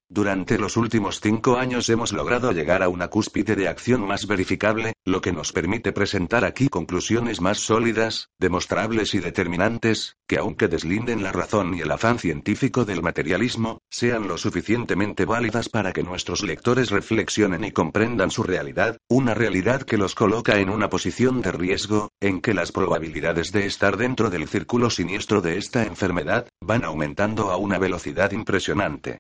Durante 0.10 0.58
los 0.58 0.78
últimos 0.78 1.20
cinco 1.20 1.58
años 1.58 1.90
hemos 1.90 2.14
logrado 2.14 2.54
llegar 2.54 2.82
a 2.82 2.88
una 2.88 3.10
cúspide 3.10 3.58
de 3.58 3.68
acción 3.68 4.08
más 4.08 4.26
verificable, 4.26 4.94
lo 5.04 5.20
que 5.20 5.34
nos 5.34 5.52
permite 5.52 5.92
presentar 5.92 6.46
aquí 6.46 6.70
conclusiones 6.70 7.42
más 7.42 7.60
sólidas, 7.60 8.30
demostrables 8.40 9.14
y 9.16 9.20
determinantes, 9.20 10.16
que 10.26 10.38
aunque 10.38 10.70
deslinden 10.70 11.24
la 11.24 11.34
razón 11.34 11.74
y 11.74 11.82
el 11.82 11.92
afán 11.92 12.20
científico 12.20 12.86
del 12.86 13.02
materialismo, 13.02 13.80
sean 13.90 14.30
lo 14.30 14.38
suficientemente 14.38 15.26
válidas 15.26 15.68
para 15.68 15.92
que 15.92 16.04
nuestros 16.04 16.42
lectores 16.42 16.90
reflexionen 16.90 17.66
y 17.66 17.72
comprendan 17.72 18.32
su 18.32 18.44
realidad, 18.44 18.98
una 19.10 19.34
realidad 19.34 19.82
que 19.82 19.98
los 19.98 20.16
coloca 20.16 20.58
en 20.60 20.70
una 20.70 20.90
posición 20.90 21.42
de 21.42 21.52
riesgo, 21.52 22.12
en 22.22 22.40
que 22.40 22.54
las 22.54 22.72
probabilidades 22.72 23.52
de 23.52 23.66
estar 23.66 23.98
dentro 23.98 24.30
del 24.30 24.48
círculo 24.48 24.90
siniestro 24.90 25.42
de 25.42 25.58
esta 25.58 25.84
enfermedad, 25.84 26.48
van 26.62 26.86
aumentando 26.86 27.52
a 27.52 27.58
una 27.58 27.78
velocidad 27.78 28.32
impresionante. 28.32 29.18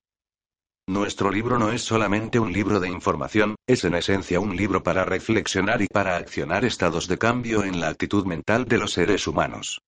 Nuestro 0.90 1.32
libro 1.32 1.60
no 1.60 1.74
es 1.74 1.82
solamente 1.82 2.40
un 2.40 2.54
libro 2.54 2.80
de 2.80 2.88
información, 2.88 3.58
es 3.68 3.84
en 3.84 3.94
esencia 3.94 4.40
un 4.40 4.56
libro 4.56 4.84
para 4.84 5.04
reflexionar 5.04 5.82
y 5.82 5.88
para 5.88 6.16
accionar 6.16 6.64
estados 6.64 7.10
de 7.10 7.18
cambio 7.18 7.66
en 7.66 7.82
la 7.82 7.90
actitud 7.90 8.26
mental 8.26 8.64
de 8.64 8.78
los 8.78 8.94
seres 8.94 9.28
humanos. 9.28 9.82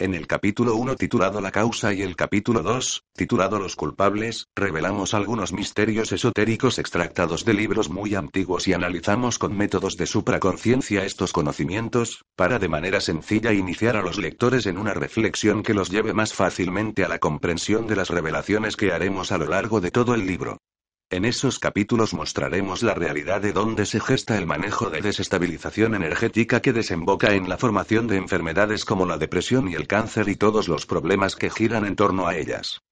En 0.00 0.14
el 0.14 0.28
capítulo 0.28 0.76
1 0.76 0.94
titulado 0.94 1.40
La 1.40 1.50
causa 1.50 1.92
y 1.92 2.02
el 2.02 2.14
capítulo 2.14 2.62
2, 2.62 3.02
titulado 3.14 3.58
Los 3.58 3.74
culpables, 3.74 4.46
revelamos 4.54 5.12
algunos 5.12 5.52
misterios 5.52 6.12
esotéricos 6.12 6.78
extractados 6.78 7.44
de 7.44 7.54
libros 7.54 7.90
muy 7.90 8.14
antiguos 8.14 8.68
y 8.68 8.74
analizamos 8.74 9.40
con 9.40 9.56
métodos 9.56 9.96
de 9.96 10.06
supraconciencia 10.06 11.04
estos 11.04 11.32
conocimientos, 11.32 12.24
para 12.36 12.60
de 12.60 12.68
manera 12.68 13.00
sencilla 13.00 13.52
iniciar 13.52 13.96
a 13.96 14.02
los 14.02 14.18
lectores 14.18 14.66
en 14.66 14.78
una 14.78 14.94
reflexión 14.94 15.64
que 15.64 15.74
los 15.74 15.90
lleve 15.90 16.14
más 16.14 16.32
fácilmente 16.32 17.04
a 17.04 17.08
la 17.08 17.18
comprensión 17.18 17.88
de 17.88 17.96
las 17.96 18.08
revelaciones 18.08 18.76
que 18.76 18.92
haremos 18.92 19.32
a 19.32 19.38
lo 19.38 19.48
largo 19.48 19.80
de 19.80 19.90
todo 19.90 20.14
el 20.14 20.28
libro. 20.28 20.58
En 21.10 21.24
esos 21.24 21.58
capítulos 21.58 22.12
mostraremos 22.12 22.82
la 22.82 22.92
realidad 22.92 23.40
de 23.40 23.54
dónde 23.54 23.86
se 23.86 23.98
gesta 23.98 24.36
el 24.36 24.46
manejo 24.46 24.90
de 24.90 25.00
desestabilización 25.00 25.94
energética 25.94 26.60
que 26.60 26.74
desemboca 26.74 27.32
en 27.32 27.48
la 27.48 27.56
formación 27.56 28.06
de 28.08 28.18
enfermedades 28.18 28.84
como 28.84 29.06
la 29.06 29.16
depresión 29.16 29.68
y 29.68 29.74
el 29.74 29.86
cáncer 29.86 30.28
y 30.28 30.36
todos 30.36 30.68
los 30.68 30.84
problemas 30.84 31.34
que 31.34 31.48
giran 31.48 31.86
en 31.86 31.96
torno 31.96 32.26
a 32.26 32.36
ellas. 32.36 32.82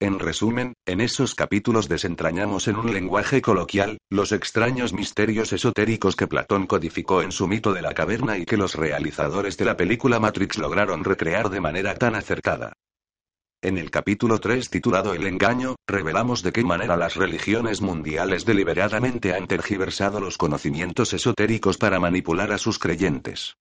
En 0.00 0.18
resumen, 0.18 0.74
en 0.84 1.00
esos 1.00 1.34
capítulos 1.34 1.88
desentrañamos 1.88 2.68
en 2.68 2.76
un 2.76 2.92
lenguaje 2.92 3.40
coloquial, 3.40 3.96
los 4.10 4.32
extraños 4.32 4.92
misterios 4.92 5.54
esotéricos 5.54 6.16
que 6.16 6.26
Platón 6.26 6.66
codificó 6.66 7.22
en 7.22 7.32
su 7.32 7.48
mito 7.48 7.72
de 7.72 7.80
la 7.80 7.94
caverna 7.94 8.36
y 8.36 8.44
que 8.44 8.58
los 8.58 8.74
realizadores 8.74 9.56
de 9.56 9.64
la 9.64 9.78
película 9.78 10.20
Matrix 10.20 10.58
lograron 10.58 11.04
recrear 11.04 11.48
de 11.48 11.60
manera 11.62 11.94
tan 11.94 12.14
acertada. 12.14 12.74
En 13.62 13.76
el 13.76 13.90
capítulo 13.90 14.38
3 14.38 14.70
titulado 14.70 15.12
El 15.12 15.26
engaño, 15.26 15.76
revelamos 15.86 16.42
de 16.42 16.50
qué 16.50 16.64
manera 16.64 16.96
las 16.96 17.16
religiones 17.16 17.82
mundiales 17.82 18.46
deliberadamente 18.46 19.34
han 19.34 19.46
tergiversado 19.48 20.18
los 20.18 20.38
conocimientos 20.38 21.12
esotéricos 21.12 21.76
para 21.76 22.00
manipular 22.00 22.52
a 22.52 22.58
sus 22.58 22.78
creyentes. 22.78 23.58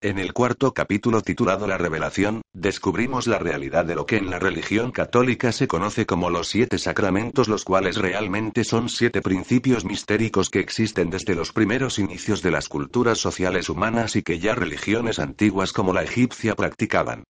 En 0.00 0.20
el 0.20 0.32
cuarto 0.32 0.72
capítulo 0.72 1.20
titulado 1.20 1.66
La 1.66 1.76
revelación, 1.78 2.42
descubrimos 2.52 3.26
la 3.26 3.40
realidad 3.40 3.84
de 3.84 3.96
lo 3.96 4.06
que 4.06 4.18
en 4.18 4.30
la 4.30 4.38
religión 4.38 4.92
católica 4.92 5.50
se 5.50 5.66
conoce 5.66 6.06
como 6.06 6.30
los 6.30 6.46
siete 6.46 6.78
sacramentos, 6.78 7.48
los 7.48 7.64
cuales 7.64 7.96
realmente 7.96 8.62
son 8.62 8.88
siete 8.88 9.20
principios 9.20 9.84
mistéricos 9.84 10.48
que 10.48 10.60
existen 10.60 11.10
desde 11.10 11.34
los 11.34 11.52
primeros 11.52 11.98
inicios 11.98 12.40
de 12.40 12.52
las 12.52 12.68
culturas 12.68 13.18
sociales 13.18 13.68
humanas 13.68 14.14
y 14.14 14.22
que 14.22 14.38
ya 14.38 14.54
religiones 14.54 15.18
antiguas 15.18 15.72
como 15.72 15.92
la 15.92 16.04
egipcia 16.04 16.54
practicaban. 16.54 17.24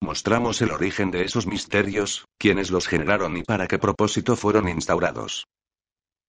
Mostramos 0.00 0.60
el 0.60 0.70
origen 0.72 1.10
de 1.10 1.24
esos 1.24 1.46
misterios, 1.46 2.26
quiénes 2.38 2.70
los 2.70 2.86
generaron 2.86 3.36
y 3.36 3.42
para 3.42 3.66
qué 3.66 3.78
propósito 3.78 4.36
fueron 4.36 4.68
instaurados. 4.68 5.46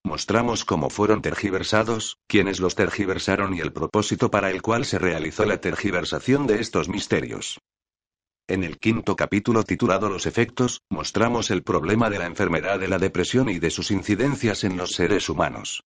Mostramos 0.06 0.64
cómo 0.64 0.90
fueron 0.90 1.22
tergiversados, 1.22 2.18
quiénes 2.28 2.60
los 2.62 2.76
tergiversaron 2.76 3.54
y 3.54 3.60
el 3.60 3.74
propósito 3.74 4.32
para 4.32 4.52
el 4.52 4.62
cual 4.62 4.86
se 4.86 5.00
realizó 5.00 5.46
la 5.46 5.60
tergiversación 5.60 6.48
de 6.48 6.62
estos 6.62 6.88
misterios. 6.88 7.60
En 8.48 8.64
el 8.64 8.78
quinto 8.78 9.18
capítulo 9.18 9.64
titulado 9.64 10.08
Los 10.08 10.26
efectos, 10.26 10.82
mostramos 10.90 11.52
el 11.52 11.64
problema 11.64 12.10
de 12.10 12.20
la 12.20 12.26
enfermedad 12.26 12.80
de 12.80 12.88
la 12.88 13.00
depresión 13.00 13.50
y 13.50 13.60
de 13.60 13.70
sus 13.70 13.92
incidencias 13.92 14.64
en 14.64 14.78
los 14.78 14.92
seres 14.92 15.28
humanos 15.28 15.84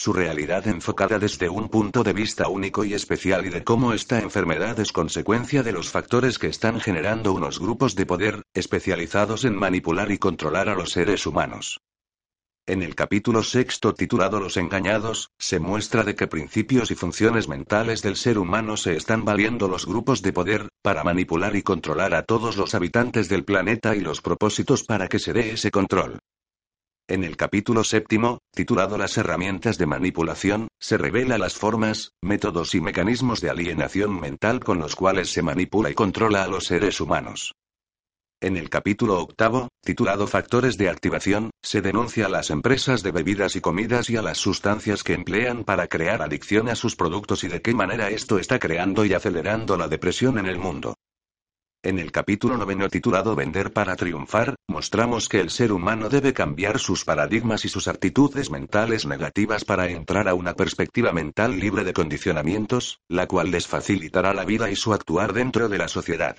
su 0.00 0.14
realidad 0.14 0.66
enfocada 0.66 1.18
desde 1.18 1.50
un 1.50 1.68
punto 1.68 2.02
de 2.02 2.14
vista 2.14 2.48
único 2.48 2.86
y 2.86 2.94
especial 2.94 3.44
y 3.44 3.50
de 3.50 3.62
cómo 3.62 3.92
esta 3.92 4.18
enfermedad 4.18 4.80
es 4.80 4.92
consecuencia 4.92 5.62
de 5.62 5.72
los 5.72 5.90
factores 5.90 6.38
que 6.38 6.46
están 6.46 6.80
generando 6.80 7.34
unos 7.34 7.60
grupos 7.60 7.94
de 7.96 8.06
poder, 8.06 8.42
especializados 8.54 9.44
en 9.44 9.54
manipular 9.54 10.10
y 10.10 10.16
controlar 10.16 10.70
a 10.70 10.74
los 10.74 10.92
seres 10.92 11.26
humanos. 11.26 11.82
En 12.66 12.82
el 12.82 12.94
capítulo 12.94 13.42
sexto 13.42 13.92
titulado 13.92 14.40
Los 14.40 14.56
engañados, 14.56 15.32
se 15.38 15.60
muestra 15.60 16.02
de 16.02 16.14
qué 16.14 16.26
principios 16.26 16.90
y 16.90 16.94
funciones 16.94 17.46
mentales 17.46 18.00
del 18.00 18.16
ser 18.16 18.38
humano 18.38 18.78
se 18.78 18.96
están 18.96 19.26
valiendo 19.26 19.68
los 19.68 19.84
grupos 19.84 20.22
de 20.22 20.32
poder, 20.32 20.70
para 20.80 21.04
manipular 21.04 21.54
y 21.56 21.62
controlar 21.62 22.14
a 22.14 22.22
todos 22.22 22.56
los 22.56 22.74
habitantes 22.74 23.28
del 23.28 23.44
planeta 23.44 23.94
y 23.94 24.00
los 24.00 24.22
propósitos 24.22 24.82
para 24.82 25.08
que 25.08 25.18
se 25.18 25.34
dé 25.34 25.50
ese 25.50 25.70
control. 25.70 26.20
En 27.10 27.24
el 27.24 27.36
capítulo 27.36 27.82
séptimo, 27.82 28.38
titulado 28.54 28.96
Las 28.96 29.18
herramientas 29.18 29.78
de 29.78 29.86
manipulación, 29.86 30.68
se 30.78 30.96
revela 30.96 31.38
las 31.38 31.54
formas, 31.54 32.12
métodos 32.22 32.76
y 32.76 32.80
mecanismos 32.80 33.40
de 33.40 33.50
alienación 33.50 34.20
mental 34.20 34.60
con 34.60 34.78
los 34.78 34.94
cuales 34.94 35.32
se 35.32 35.42
manipula 35.42 35.90
y 35.90 35.94
controla 35.94 36.44
a 36.44 36.46
los 36.46 36.66
seres 36.66 37.00
humanos. 37.00 37.56
En 38.40 38.56
el 38.56 38.70
capítulo 38.70 39.18
octavo, 39.18 39.70
titulado 39.84 40.28
Factores 40.28 40.78
de 40.78 40.88
activación, 40.88 41.50
se 41.64 41.82
denuncia 41.82 42.26
a 42.26 42.28
las 42.28 42.48
empresas 42.50 43.02
de 43.02 43.10
bebidas 43.10 43.56
y 43.56 43.60
comidas 43.60 44.08
y 44.08 44.16
a 44.16 44.22
las 44.22 44.38
sustancias 44.38 45.02
que 45.02 45.14
emplean 45.14 45.64
para 45.64 45.88
crear 45.88 46.22
adicción 46.22 46.68
a 46.68 46.76
sus 46.76 46.94
productos 46.94 47.42
y 47.42 47.48
de 47.48 47.60
qué 47.60 47.74
manera 47.74 48.08
esto 48.08 48.38
está 48.38 48.60
creando 48.60 49.04
y 49.04 49.14
acelerando 49.14 49.76
la 49.76 49.88
depresión 49.88 50.38
en 50.38 50.46
el 50.46 50.60
mundo. 50.60 50.94
En 51.82 51.98
el 51.98 52.12
capítulo 52.12 52.58
noveno 52.58 52.90
titulado 52.90 53.34
Vender 53.34 53.72
para 53.72 53.96
triunfar, 53.96 54.54
mostramos 54.68 55.30
que 55.30 55.40
el 55.40 55.48
ser 55.48 55.72
humano 55.72 56.10
debe 56.10 56.34
cambiar 56.34 56.78
sus 56.78 57.06
paradigmas 57.06 57.64
y 57.64 57.70
sus 57.70 57.88
actitudes 57.88 58.50
mentales 58.50 59.06
negativas 59.06 59.64
para 59.64 59.88
entrar 59.88 60.28
a 60.28 60.34
una 60.34 60.52
perspectiva 60.52 61.10
mental 61.12 61.58
libre 61.58 61.82
de 61.84 61.94
condicionamientos, 61.94 63.00
la 63.08 63.26
cual 63.26 63.50
les 63.50 63.66
facilitará 63.66 64.34
la 64.34 64.44
vida 64.44 64.70
y 64.70 64.76
su 64.76 64.92
actuar 64.92 65.32
dentro 65.32 65.70
de 65.70 65.78
la 65.78 65.88
sociedad. 65.88 66.36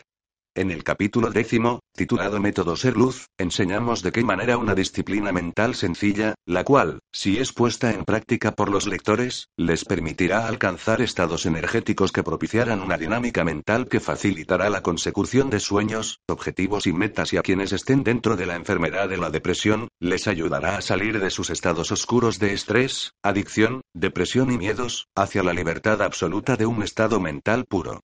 En 0.53 0.69
el 0.69 0.83
capítulo 0.83 1.29
décimo, 1.29 1.79
titulado 1.95 2.41
Método 2.41 2.75
Ser 2.75 2.97
Luz, 2.97 3.27
enseñamos 3.37 4.03
de 4.03 4.11
qué 4.11 4.21
manera 4.21 4.57
una 4.57 4.75
disciplina 4.75 5.31
mental 5.31 5.75
sencilla, 5.75 6.35
la 6.45 6.65
cual, 6.65 6.99
si 7.13 7.37
es 7.37 7.53
puesta 7.53 7.91
en 7.91 8.03
práctica 8.03 8.51
por 8.51 8.69
los 8.69 8.85
lectores, 8.85 9.47
les 9.55 9.85
permitirá 9.85 10.49
alcanzar 10.49 11.01
estados 11.01 11.45
energéticos 11.45 12.11
que 12.11 12.23
propiciarán 12.23 12.81
una 12.81 12.97
dinámica 12.97 13.45
mental 13.45 13.87
que 13.87 14.01
facilitará 14.01 14.69
la 14.69 14.83
consecución 14.83 15.49
de 15.49 15.61
sueños, 15.61 16.19
objetivos 16.27 16.85
y 16.85 16.91
metas 16.91 17.31
y 17.31 17.37
a 17.37 17.43
quienes 17.43 17.71
estén 17.71 18.03
dentro 18.03 18.35
de 18.35 18.47
la 18.47 18.57
enfermedad 18.57 19.07
de 19.07 19.19
la 19.19 19.29
depresión, 19.29 19.87
les 20.01 20.27
ayudará 20.27 20.75
a 20.75 20.81
salir 20.81 21.21
de 21.21 21.29
sus 21.29 21.49
estados 21.49 21.93
oscuros 21.93 22.39
de 22.39 22.51
estrés, 22.51 23.13
adicción, 23.23 23.83
depresión 23.93 24.51
y 24.51 24.57
miedos, 24.57 25.07
hacia 25.15 25.43
la 25.43 25.53
libertad 25.53 26.01
absoluta 26.01 26.57
de 26.57 26.65
un 26.65 26.83
estado 26.83 27.21
mental 27.21 27.63
puro. 27.63 28.01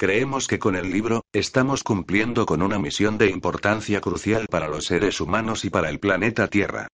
Creemos 0.00 0.46
que 0.46 0.60
con 0.60 0.76
el 0.76 0.92
libro, 0.92 1.24
estamos 1.32 1.82
cumpliendo 1.82 2.46
con 2.46 2.62
una 2.62 2.78
misión 2.78 3.18
de 3.18 3.30
importancia 3.30 4.00
crucial 4.00 4.46
para 4.48 4.68
los 4.68 4.84
seres 4.84 5.20
humanos 5.20 5.64
y 5.64 5.70
para 5.70 5.90
el 5.90 5.98
planeta 5.98 6.46
Tierra. 6.46 6.86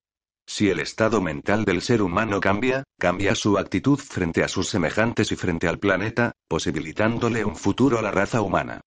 Si 0.46 0.70
el 0.70 0.80
estado 0.80 1.20
mental 1.20 1.66
del 1.66 1.82
ser 1.82 2.00
humano 2.00 2.40
cambia, 2.40 2.84
cambia 2.98 3.34
su 3.34 3.58
actitud 3.58 3.98
frente 3.98 4.42
a 4.42 4.48
sus 4.48 4.70
semejantes 4.70 5.32
y 5.32 5.36
frente 5.36 5.68
al 5.68 5.78
planeta, 5.78 6.32
posibilitándole 6.48 7.44
un 7.44 7.56
futuro 7.56 7.98
a 7.98 8.02
la 8.02 8.10
raza 8.10 8.40
humana. 8.40 8.80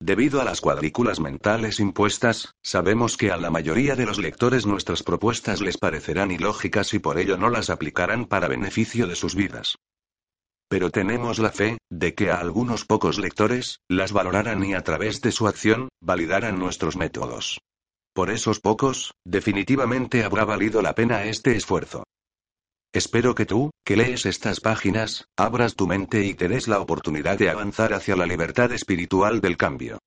Debido 0.00 0.40
a 0.40 0.44
las 0.44 0.60
cuadrículas 0.60 1.18
mentales 1.18 1.80
impuestas, 1.80 2.52
sabemos 2.62 3.16
que 3.16 3.32
a 3.32 3.36
la 3.36 3.50
mayoría 3.50 3.96
de 3.96 4.06
los 4.06 4.18
lectores 4.18 4.64
nuestras 4.64 5.02
propuestas 5.02 5.60
les 5.60 5.76
parecerán 5.76 6.30
ilógicas 6.30 6.94
y 6.94 7.00
por 7.00 7.18
ello 7.18 7.36
no 7.36 7.50
las 7.50 7.68
aplicarán 7.68 8.26
para 8.26 8.46
beneficio 8.46 9.08
de 9.08 9.16
sus 9.16 9.34
vidas. 9.34 9.76
Pero 10.68 10.90
tenemos 10.90 11.38
la 11.38 11.50
fe, 11.50 11.78
de 11.90 12.14
que 12.14 12.30
a 12.30 12.40
algunos 12.40 12.84
pocos 12.84 13.18
lectores, 13.18 13.80
las 13.88 14.12
valorarán 14.12 14.64
y 14.64 14.74
a 14.74 14.82
través 14.82 15.20
de 15.20 15.32
su 15.32 15.46
acción, 15.46 15.88
validarán 16.00 16.58
nuestros 16.58 16.96
métodos. 16.96 17.60
Por 18.14 18.30
esos 18.30 18.60
pocos, 18.60 19.12
definitivamente 19.24 20.24
habrá 20.24 20.44
valido 20.44 20.82
la 20.82 20.94
pena 20.94 21.24
este 21.24 21.56
esfuerzo. 21.56 22.04
Espero 22.92 23.34
que 23.34 23.44
tú, 23.44 23.70
que 23.84 23.96
lees 23.96 24.24
estas 24.24 24.60
páginas, 24.60 25.26
abras 25.36 25.74
tu 25.74 25.88
mente 25.88 26.24
y 26.24 26.34
te 26.34 26.46
des 26.46 26.68
la 26.68 26.80
oportunidad 26.80 27.36
de 27.36 27.50
avanzar 27.50 27.92
hacia 27.92 28.14
la 28.14 28.24
libertad 28.24 28.70
espiritual 28.72 29.40
del 29.40 29.56
cambio. 29.56 29.98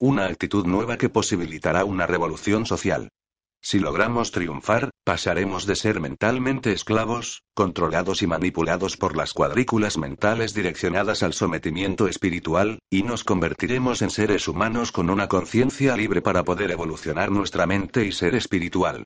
Una 0.00 0.26
actitud 0.26 0.66
nueva 0.66 0.98
que 0.98 1.08
posibilitará 1.08 1.84
una 1.84 2.08
revolución 2.08 2.66
social. 2.66 3.10
Si 3.64 3.78
logramos 3.78 4.32
triunfar, 4.32 4.90
pasaremos 5.04 5.66
de 5.66 5.76
ser 5.76 6.00
mentalmente 6.00 6.72
esclavos, 6.72 7.44
controlados 7.54 8.20
y 8.22 8.26
manipulados 8.26 8.96
por 8.96 9.16
las 9.16 9.32
cuadrículas 9.32 9.98
mentales 9.98 10.52
direccionadas 10.52 11.22
al 11.22 11.32
sometimiento 11.32 12.08
espiritual, 12.08 12.80
y 12.90 13.04
nos 13.04 13.22
convertiremos 13.22 14.02
en 14.02 14.10
seres 14.10 14.48
humanos 14.48 14.90
con 14.90 15.10
una 15.10 15.28
conciencia 15.28 15.96
libre 15.96 16.22
para 16.22 16.42
poder 16.42 16.72
evolucionar 16.72 17.30
nuestra 17.30 17.66
mente 17.66 18.04
y 18.04 18.10
ser 18.10 18.34
espiritual. 18.34 19.04